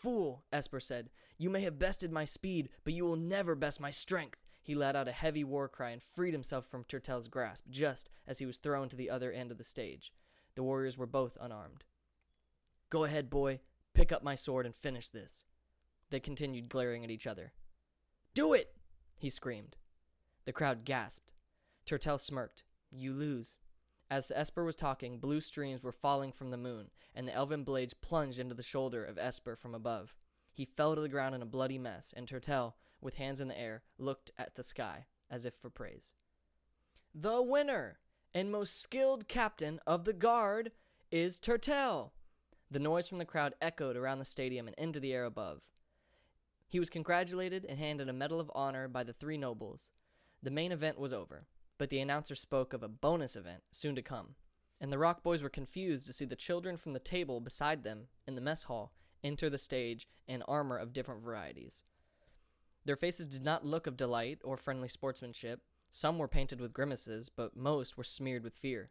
Fool, 0.00 0.44
Esper 0.50 0.80
said, 0.80 1.10
you 1.36 1.50
may 1.50 1.60
have 1.62 1.78
bested 1.78 2.10
my 2.10 2.24
speed, 2.24 2.70
but 2.84 2.94
you 2.94 3.04
will 3.04 3.16
never 3.16 3.54
best 3.54 3.80
my 3.80 3.90
strength. 3.90 4.40
He 4.62 4.74
let 4.74 4.96
out 4.96 5.08
a 5.08 5.12
heavy 5.12 5.44
war 5.44 5.68
cry 5.68 5.90
and 5.90 6.02
freed 6.02 6.32
himself 6.32 6.66
from 6.66 6.84
Turtel's 6.84 7.28
grasp, 7.28 7.64
just 7.70 8.10
as 8.26 8.38
he 8.38 8.46
was 8.46 8.58
thrown 8.58 8.88
to 8.88 8.96
the 8.96 9.10
other 9.10 9.30
end 9.30 9.50
of 9.50 9.58
the 9.58 9.64
stage. 9.64 10.12
The 10.54 10.62
warriors 10.62 10.96
were 10.96 11.06
both 11.06 11.36
unarmed. 11.40 11.84
Go 12.88 13.04
ahead, 13.04 13.30
boy. 13.30 13.60
Pick 13.94 14.10
up 14.10 14.22
my 14.22 14.34
sword 14.34 14.66
and 14.66 14.74
finish 14.74 15.08
this. 15.08 15.44
They 16.10 16.20
continued 16.20 16.68
glaring 16.68 17.04
at 17.04 17.10
each 17.10 17.26
other. 17.26 17.52
Do 18.34 18.54
it! 18.54 18.74
he 19.16 19.30
screamed. 19.30 19.76
The 20.44 20.52
crowd 20.52 20.84
gasped. 20.84 21.32
Turtel 21.86 22.18
smirked. 22.18 22.64
You 22.90 23.12
lose. 23.12 23.58
As 24.10 24.32
Esper 24.34 24.64
was 24.64 24.74
talking, 24.74 25.20
blue 25.20 25.40
streams 25.40 25.84
were 25.84 25.92
falling 25.92 26.32
from 26.32 26.50
the 26.50 26.56
moon, 26.56 26.90
and 27.14 27.28
the 27.28 27.32
elven 27.32 27.62
blades 27.62 27.94
plunged 27.94 28.40
into 28.40 28.56
the 28.56 28.62
shoulder 28.62 29.04
of 29.04 29.18
Esper 29.18 29.54
from 29.54 29.72
above. 29.72 30.16
He 30.52 30.64
fell 30.64 30.96
to 30.96 31.00
the 31.00 31.08
ground 31.08 31.36
in 31.36 31.42
a 31.42 31.46
bloody 31.46 31.78
mess, 31.78 32.12
and 32.16 32.26
Turtel, 32.26 32.74
with 33.00 33.14
hands 33.14 33.40
in 33.40 33.46
the 33.46 33.58
air, 33.58 33.84
looked 33.98 34.32
at 34.36 34.56
the 34.56 34.64
sky 34.64 35.06
as 35.30 35.44
if 35.44 35.54
for 35.54 35.70
praise. 35.70 36.12
The 37.14 37.40
winner 37.40 38.00
and 38.34 38.50
most 38.50 38.82
skilled 38.82 39.28
captain 39.28 39.78
of 39.86 40.04
the 40.04 40.12
guard 40.12 40.72
is 41.12 41.38
Turtel. 41.38 42.10
The 42.68 42.80
noise 42.80 43.08
from 43.08 43.18
the 43.18 43.24
crowd 43.24 43.54
echoed 43.62 43.96
around 43.96 44.18
the 44.18 44.24
stadium 44.24 44.66
and 44.66 44.76
into 44.76 44.98
the 44.98 45.12
air 45.12 45.24
above. 45.24 45.62
He 46.66 46.80
was 46.80 46.90
congratulated 46.90 47.64
and 47.64 47.78
handed 47.78 48.08
a 48.08 48.12
medal 48.12 48.40
of 48.40 48.50
honor 48.56 48.88
by 48.88 49.04
the 49.04 49.12
three 49.12 49.36
nobles. 49.36 49.92
The 50.42 50.50
main 50.50 50.72
event 50.72 50.98
was 50.98 51.12
over 51.12 51.46
but 51.80 51.88
the 51.88 52.00
announcer 52.00 52.34
spoke 52.34 52.74
of 52.74 52.82
a 52.82 52.88
bonus 52.88 53.36
event 53.36 53.62
soon 53.70 53.94
to 53.94 54.02
come, 54.02 54.34
and 54.82 54.92
the 54.92 54.98
Rock 54.98 55.22
Boys 55.22 55.42
were 55.42 55.48
confused 55.48 56.06
to 56.06 56.12
see 56.12 56.26
the 56.26 56.36
children 56.36 56.76
from 56.76 56.92
the 56.92 56.98
table 56.98 57.40
beside 57.40 57.82
them 57.82 58.08
in 58.28 58.34
the 58.34 58.42
mess 58.42 58.64
hall 58.64 58.92
enter 59.24 59.48
the 59.48 59.56
stage 59.56 60.06
in 60.28 60.42
armor 60.42 60.76
of 60.76 60.92
different 60.92 61.22
varieties. 61.22 61.84
Their 62.84 62.96
faces 62.96 63.24
did 63.24 63.42
not 63.42 63.64
look 63.64 63.86
of 63.86 63.96
delight 63.96 64.40
or 64.44 64.58
friendly 64.58 64.88
sportsmanship. 64.88 65.62
Some 65.88 66.18
were 66.18 66.28
painted 66.28 66.60
with 66.60 66.74
grimaces, 66.74 67.30
but 67.30 67.56
most 67.56 67.96
were 67.96 68.04
smeared 68.04 68.44
with 68.44 68.58
fear. 68.58 68.90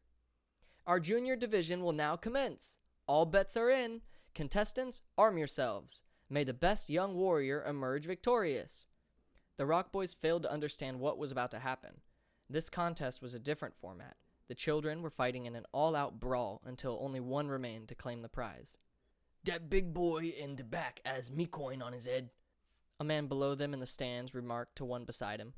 Our 0.87 0.99
junior 0.99 1.35
division 1.35 1.83
will 1.83 1.93
now 1.93 2.15
commence. 2.15 2.79
All 3.05 3.27
bets 3.27 3.55
are 3.55 3.69
in. 3.69 4.01
Contestants, 4.33 5.03
arm 5.15 5.37
yourselves. 5.37 6.01
May 6.27 6.43
the 6.43 6.55
best 6.55 6.89
young 6.89 7.13
warrior 7.13 7.63
emerge 7.65 8.07
victorious. 8.07 8.87
The 9.57 9.67
Rock 9.67 9.91
Boys 9.91 10.15
failed 10.15 10.41
to 10.41 10.51
understand 10.51 10.99
what 10.99 11.19
was 11.19 11.31
about 11.31 11.51
to 11.51 11.59
happen. 11.59 12.01
This 12.49 12.69
contest 12.69 13.21
was 13.21 13.35
a 13.35 13.39
different 13.39 13.75
format. 13.75 14.17
The 14.47 14.55
children 14.55 15.03
were 15.03 15.11
fighting 15.11 15.45
in 15.45 15.55
an 15.55 15.65
all 15.71 15.95
out 15.95 16.19
brawl 16.19 16.61
until 16.65 16.97
only 16.99 17.19
one 17.19 17.47
remained 17.47 17.89
to 17.89 17.95
claim 17.95 18.23
the 18.23 18.29
prize. 18.29 18.77
Dat 19.43 19.69
big 19.69 19.93
boy 19.93 20.33
in 20.37 20.55
de 20.55 20.63
back 20.63 20.99
has 21.05 21.31
me 21.31 21.45
coin 21.45 21.81
on 21.81 21.93
his 21.93 22.05
head, 22.05 22.31
A 22.99 23.03
man 23.03 23.27
below 23.27 23.55
them 23.55 23.73
in 23.73 23.79
the 23.79 23.85
stands 23.85 24.33
remarked 24.33 24.75
to 24.77 24.85
one 24.85 25.05
beside 25.05 25.39
him. 25.39 25.53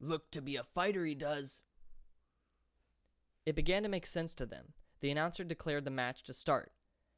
Look 0.00 0.30
to 0.30 0.40
be 0.40 0.56
a 0.56 0.64
fighter, 0.64 1.04
he 1.04 1.14
does. 1.14 1.62
It 3.44 3.54
began 3.54 3.82
to 3.82 3.88
make 3.88 4.06
sense 4.06 4.34
to 4.36 4.46
them. 4.46 4.72
The 5.00 5.10
announcer 5.10 5.44
declared 5.44 5.84
the 5.84 5.90
match 5.90 6.24
to 6.24 6.32
start. 6.32 6.72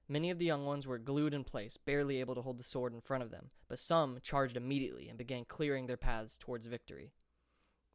Many 0.08 0.30
of 0.30 0.38
the 0.38 0.44
young 0.44 0.66
ones 0.66 0.86
were 0.86 0.98
glued 0.98 1.32
in 1.34 1.44
place, 1.44 1.76
barely 1.76 2.18
able 2.18 2.34
to 2.34 2.42
hold 2.42 2.58
the 2.58 2.64
sword 2.64 2.92
in 2.92 3.00
front 3.00 3.22
of 3.22 3.30
them, 3.30 3.50
but 3.68 3.78
some 3.78 4.18
charged 4.22 4.56
immediately 4.56 5.08
and 5.08 5.16
began 5.16 5.44
clearing 5.44 5.86
their 5.86 5.96
paths 5.96 6.36
towards 6.36 6.66
victory. 6.66 7.12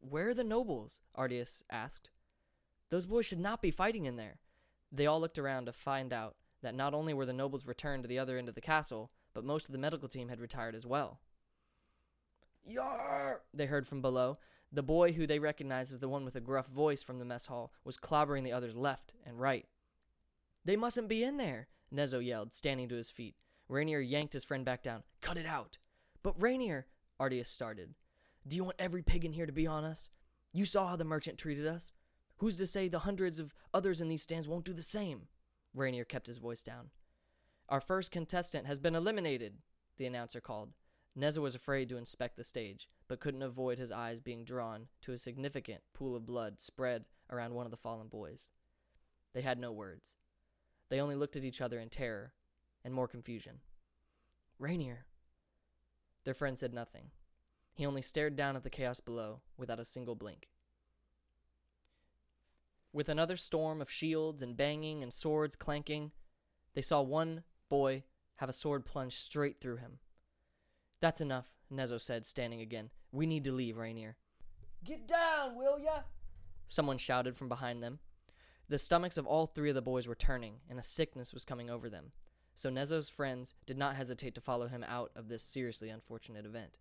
Where 0.10 0.30
are 0.30 0.34
the 0.34 0.44
nobles? 0.44 1.02
Artius 1.16 1.64
asked. 1.72 2.10
Those 2.90 3.06
boys 3.06 3.26
should 3.26 3.40
not 3.40 3.62
be 3.62 3.72
fighting 3.72 4.06
in 4.06 4.18
there. 4.18 4.40
They 4.92 5.08
all 5.08 5.22
looked 5.22 5.40
around 5.40 5.66
to 5.66 5.74
find 5.74 6.12
out 6.12 6.36
that 6.62 6.76
not 6.76 6.94
only 6.94 7.14
were 7.14 7.26
the 7.26 7.32
nobles 7.32 7.66
returned 7.66 8.04
to 8.04 8.10
the 8.10 8.20
other 8.20 8.38
end 8.38 8.50
of 8.50 8.56
the 8.56 8.62
castle, 8.62 9.12
but 9.34 9.46
most 9.46 9.66
of 9.66 9.72
the 9.72 9.78
medical 9.78 10.10
team 10.10 10.28
had 10.28 10.42
retired 10.42 10.76
as 10.76 10.86
well. 10.86 11.22
Yar! 12.66 13.42
They 13.54 13.66
heard 13.66 13.88
from 13.88 14.02
below. 14.02 14.40
The 14.74 14.84
boy 14.84 15.14
who 15.14 15.26
they 15.26 15.40
recognized 15.40 15.94
as 15.94 16.00
the 16.00 16.10
one 16.10 16.26
with 16.26 16.34
the 16.34 16.42
gruff 16.42 16.68
voice 16.68 17.02
from 17.02 17.20
the 17.20 17.26
mess 17.26 17.46
hall 17.46 17.72
was 17.86 17.98
clobbering 17.98 18.44
the 18.44 18.52
others 18.52 18.76
left 18.76 19.14
and 19.26 19.40
right. 19.40 19.66
They 20.66 20.76
mustn't 20.76 21.08
be 21.08 21.24
in 21.24 21.38
there, 21.38 21.68
Nezo 21.94 22.24
yelled, 22.24 22.52
standing 22.52 22.90
to 22.90 22.96
his 22.96 23.12
feet. 23.12 23.36
Rainier 23.70 24.00
yanked 24.00 24.34
his 24.34 24.44
friend 24.44 24.66
back 24.66 24.84
down. 24.84 25.04
Cut 25.22 25.38
it 25.38 25.46
out. 25.46 25.78
But 26.24 26.42
Rainier, 26.42 26.88
Artius 27.20 27.50
started. 27.50 27.96
Do 28.48 28.56
you 28.56 28.64
want 28.64 28.76
every 28.80 29.02
pig 29.02 29.26
in 29.26 29.34
here 29.34 29.46
to 29.46 29.52
be 29.52 29.68
on 29.68 29.84
us? 29.84 30.10
You 30.52 30.66
saw 30.66 30.88
how 30.88 30.96
the 30.96 31.06
merchant 31.06 31.38
treated 31.38 31.66
us. 31.66 31.94
Who's 32.38 32.58
to 32.58 32.68
say 32.68 32.88
the 32.88 33.00
hundreds 33.00 33.40
of 33.40 33.54
others 33.74 34.02
in 34.02 34.10
these 34.10 34.22
stands 34.22 34.48
won't 34.48 34.66
do 34.66 34.74
the 34.74 34.82
same? 34.82 35.28
Rainier 35.74 36.04
kept 36.04 36.28
his 36.28 36.38
voice 36.40 36.62
down. 36.62 36.90
Our 37.70 37.80
first 37.80 38.12
contestant 38.12 38.68
has 38.68 38.80
been 38.80 38.96
eliminated, 38.96 39.56
the 39.98 40.06
announcer 40.06 40.42
called. 40.42 40.74
Nezo 41.18 41.38
was 41.38 41.56
afraid 41.56 41.90
to 41.90 41.98
inspect 41.98 42.36
the 42.36 42.44
stage, 42.44 42.90
but 43.08 43.20
couldn't 43.20 43.44
avoid 43.44 43.78
his 43.78 43.92
eyes 43.92 44.20
being 44.20 44.44
drawn 44.44 44.88
to 45.04 45.14
a 45.14 45.18
significant 45.18 45.82
pool 45.94 46.16
of 46.16 46.26
blood 46.26 46.62
spread 46.62 47.06
around 47.30 47.54
one 47.54 47.66
of 47.66 47.72
the 47.72 47.78
fallen 47.78 48.08
boys. 48.08 48.50
They 49.34 49.42
had 49.42 49.58
no 49.58 49.72
words. 49.72 50.18
They 50.90 51.00
only 51.00 51.16
looked 51.16 51.36
at 51.36 51.44
each 51.44 51.62
other 51.62 51.80
in 51.80 51.90
terror 51.90 52.34
and 52.84 52.94
more 52.94 53.08
confusion. 53.08 53.62
Rainier. 54.60 55.06
Their 56.26 56.34
friend 56.34 56.60
said 56.60 56.74
nothing. 56.74 57.12
He 57.74 57.86
only 57.86 58.02
stared 58.02 58.36
down 58.36 58.56
at 58.56 58.64
the 58.64 58.70
chaos 58.70 59.00
below 59.00 59.42
without 59.58 59.80
a 59.80 59.86
single 59.86 60.16
blink. 60.16 60.50
With 62.92 63.10
another 63.10 63.38
storm 63.38 63.82
of 63.82 63.90
shields 63.90 64.44
and 64.44 64.56
banging 64.56 65.02
and 65.02 65.12
swords 65.12 65.56
clanking, 65.56 66.12
they 66.76 66.82
saw 66.82 67.02
one 67.02 67.44
boy 67.70 68.04
have 68.36 68.50
a 68.50 68.54
sword 68.54 68.86
plunge 68.86 69.16
straight 69.16 69.60
through 69.60 69.78
him. 69.78 69.98
That's 71.02 71.22
enough, 71.22 71.48
Nezo 71.72 72.00
said, 72.00 72.28
standing 72.28 72.62
again. 72.62 72.92
We 73.12 73.26
need 73.26 73.44
to 73.46 73.52
leave, 73.52 73.78
Rainier. 73.78 74.16
Get 74.84 75.08
down, 75.08 75.56
will 75.56 75.80
ya? 75.80 76.02
Someone 76.68 76.98
shouted 76.98 77.36
from 77.36 77.50
behind 77.50 77.82
them. 77.82 78.00
The 78.70 78.78
stomachs 78.78 79.18
of 79.18 79.26
all 79.26 79.48
three 79.48 79.70
of 79.70 79.76
the 79.76 79.82
boys 79.82 80.08
were 80.08 80.16
turning, 80.16 80.56
and 80.70 80.78
a 80.78 80.84
sickness 80.84 81.34
was 81.34 81.46
coming 81.46 81.70
over 81.70 81.90
them. 81.90 82.12
So 82.56 82.70
Nezo's 82.70 83.10
friends 83.10 83.56
did 83.66 83.78
not 83.78 83.96
hesitate 83.96 84.36
to 84.36 84.42
follow 84.42 84.68
him 84.68 84.86
out 84.88 85.12
of 85.16 85.28
this 85.28 85.44
seriously 85.44 85.90
unfortunate 85.90 86.46
event. 86.46 86.78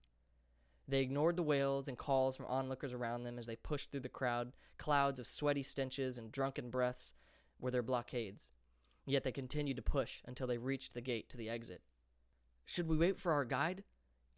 They 0.88 1.01
ignored 1.01 1.37
the 1.37 1.42
wails 1.42 1.88
and 1.88 1.97
calls 1.97 2.37
from 2.37 2.47
onlookers 2.47 2.92
around 2.92 3.23
them 3.23 3.38
as 3.38 3.47
they 3.47 3.57
pushed 3.57 3.90
through 3.90 4.01
the 4.01 4.09
crowd. 4.09 4.53
Clouds 4.79 5.21
of 5.21 5.27
sweaty 5.27 5.62
stenches 5.62 6.18
and 6.18 6.33
drunken 6.33 6.71
breaths 6.71 7.14
were 7.61 7.71
their 7.71 7.83
blockades. 7.83 8.51
Yet 9.07 9.25
they 9.25 9.33
continued 9.33 9.77
to 9.77 9.83
push 9.83 10.21
until 10.27 10.47
they 10.47 10.59
reached 10.59 10.95
the 10.95 11.01
gate 11.01 11.29
to 11.31 11.37
the 11.37 11.49
exit. 11.49 11.83
Should 12.64 12.88
we 12.88 12.97
wait 12.97 13.21
for 13.21 13.33
our 13.33 13.45
guide? 13.45 13.85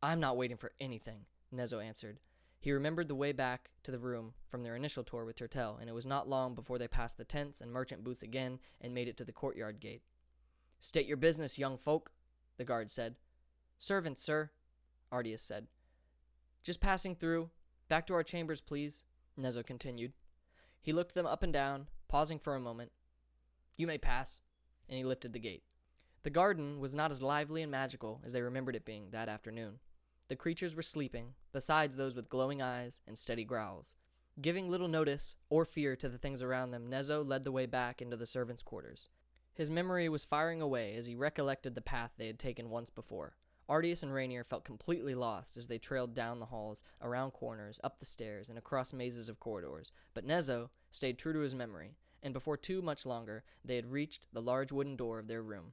I'm 0.03 0.21
not 0.21 0.37
waiting 0.37 0.57
for 0.57 0.73
anything, 0.81 1.27
Nezo 1.53 1.83
answered. 1.83 2.21
He 2.61 2.73
remembered 2.73 3.09
the 3.09 3.15
way 3.15 3.33
back 3.33 3.71
to 3.83 3.91
the 3.91 3.99
room 3.99 4.33
from 4.49 4.63
their 4.63 4.77
initial 4.77 5.05
tour 5.05 5.27
with 5.27 5.37
Turtel, 5.37 5.79
and 5.79 5.89
it 5.89 5.95
was 5.95 6.07
not 6.07 6.29
long 6.29 6.55
before 6.55 6.79
they 6.79 6.89
passed 6.89 7.19
the 7.19 7.25
tents 7.25 7.61
and 7.61 7.71
merchant 7.71 8.03
booths 8.03 8.23
again 8.23 8.59
and 8.81 8.95
made 8.95 9.09
it 9.09 9.19
to 9.19 9.25
the 9.25 9.33
courtyard 9.33 9.81
gate. 9.81 10.03
State 10.81 11.07
your 11.07 11.19
business, 11.19 11.59
young 11.59 11.77
folk, 11.77 12.11
the 12.57 12.65
guard 12.65 12.91
said. 12.91 13.17
Servants, 13.79 14.23
sir, 14.23 14.51
Artius 15.13 15.43
said. 15.43 15.67
Just 16.65 16.81
passing 16.81 17.15
through. 17.15 17.51
Back 17.89 18.07
to 18.07 18.15
our 18.15 18.23
chambers, 18.23 18.63
please, 18.63 19.05
Nezo 19.39 19.65
continued. 19.65 20.15
He 20.81 20.95
looked 20.95 21.15
them 21.15 21.27
up 21.27 21.43
and 21.43 21.53
down, 21.53 21.89
pausing 22.09 22.39
for 22.39 22.57
a 22.57 22.61
moment. 22.61 22.91
You 23.77 23.87
may 23.87 23.99
pass, 23.99 24.41
and 24.89 24.97
he 24.97 25.05
lifted 25.05 25.35
the 25.35 25.39
gate. 25.39 25.63
The 26.23 26.31
garden 26.31 26.81
was 26.81 26.95
not 26.95 27.11
as 27.11 27.21
lively 27.21 27.61
and 27.61 27.71
magical 27.71 28.23
as 28.25 28.33
they 28.33 28.41
remembered 28.41 28.77
it 28.77 28.87
being 28.87 29.11
that 29.11 29.29
afternoon. 29.29 29.79
The 30.29 30.37
creatures 30.37 30.75
were 30.75 30.83
sleeping, 30.83 31.35
besides 31.53 31.97
those 31.97 32.17
with 32.17 32.31
glowing 32.31 32.63
eyes 32.63 33.03
and 33.07 33.19
steady 33.19 33.45
growls. 33.45 33.95
Giving 34.41 34.71
little 34.71 34.89
notice 34.89 35.37
or 35.51 35.67
fear 35.67 35.95
to 35.97 36.09
the 36.09 36.17
things 36.17 36.41
around 36.41 36.71
them, 36.71 36.89
Nezo 36.91 37.23
led 37.23 37.45
the 37.45 37.53
way 37.53 37.67
back 37.67 38.01
into 38.01 38.17
the 38.17 38.25
servants' 38.25 38.63
quarters. 38.63 39.11
His 39.53 39.71
memory 39.71 40.09
was 40.09 40.25
firing 40.25 40.63
away 40.63 40.97
as 40.97 41.05
he 41.05 41.15
recollected 41.15 41.75
the 41.75 41.83
path 41.83 42.13
they 42.17 42.27
had 42.27 42.39
taken 42.39 42.71
once 42.71 42.89
before. 42.89 43.37
Artius 43.69 44.03
and 44.03 44.13
Rainier 44.13 44.45
felt 44.45 44.65
completely 44.65 45.15
lost 45.15 45.57
as 45.57 45.67
they 45.67 45.79
trailed 45.79 46.15
down 46.15 46.39
the 46.39 46.47
halls, 46.47 46.83
around 47.01 47.31
corners, 47.33 47.81
up 47.83 47.99
the 47.99 48.05
stairs, 48.05 48.51
and 48.51 48.59
across 48.59 48.93
mazes 48.93 49.29
of 49.29 49.41
corridors. 49.41 49.91
But 50.13 50.27
Nezo 50.27 50.69
stayed 50.91 51.19
true 51.19 51.33
to 51.33 51.39
his 51.39 51.55
memory, 51.55 51.97
and 52.23 52.35
before 52.35 52.57
too 52.57 52.83
much 52.83 53.07
longer, 53.07 53.43
they 53.65 53.77
had 53.77 53.91
reached 53.91 54.27
the 54.33 54.43
large 54.43 54.71
wooden 54.71 54.97
door 54.97 55.19
of 55.19 55.29
their 55.29 55.43
room. 55.43 55.73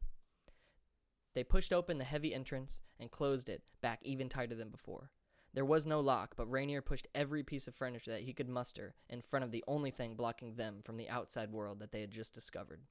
They 1.34 1.44
pushed 1.44 1.74
open 1.74 1.98
the 1.98 2.04
heavy 2.04 2.34
entrance 2.34 2.82
and 3.00 3.12
closed 3.12 3.50
it 3.50 3.64
back 3.82 4.00
even 4.04 4.30
tighter 4.30 4.56
than 4.56 4.70
before. 4.70 5.12
There 5.54 5.66
was 5.66 5.86
no 5.86 6.00
lock, 6.00 6.36
but 6.38 6.50
Rainier 6.50 6.82
pushed 6.82 7.08
every 7.14 7.44
piece 7.44 7.68
of 7.68 7.76
furniture 7.76 8.12
that 8.12 8.22
he 8.22 8.34
could 8.34 8.48
muster 8.48 8.96
in 9.10 9.22
front 9.22 9.44
of 9.44 9.52
the 9.52 9.64
only 9.68 9.92
thing 9.92 10.16
blocking 10.16 10.56
them 10.56 10.82
from 10.84 10.96
the 10.96 11.10
outside 11.10 11.52
world 11.52 11.80
that 11.80 11.92
they 11.92 12.00
had 12.00 12.12
just 12.12 12.34
discovered. 12.34 12.82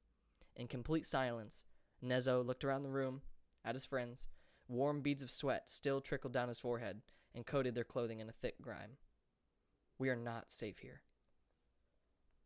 In 0.57 0.69
complete 0.69 1.07
silence, 1.07 1.65
Nezo 2.03 2.45
looked 2.45 2.65
around 2.65 2.83
the 2.83 2.91
room, 2.91 3.23
at 3.65 3.75
his 3.75 3.87
friends, 3.87 4.29
Warm 4.71 5.01
beads 5.01 5.25
of 5.25 5.33
sweat 5.33 5.69
still 5.69 6.01
trickled 6.01 6.33
down 6.33 6.47
his 6.47 6.61
forehead 6.61 7.03
and 7.35 7.45
coated 7.45 7.75
their 7.75 7.83
clothing 7.83 8.21
in 8.21 8.29
a 8.29 8.33
thick 8.33 8.55
grime. 8.63 8.93
We 9.99 10.11
are 10.11 10.17
not 10.17 10.53
safe 10.53 10.79
here, 10.79 11.03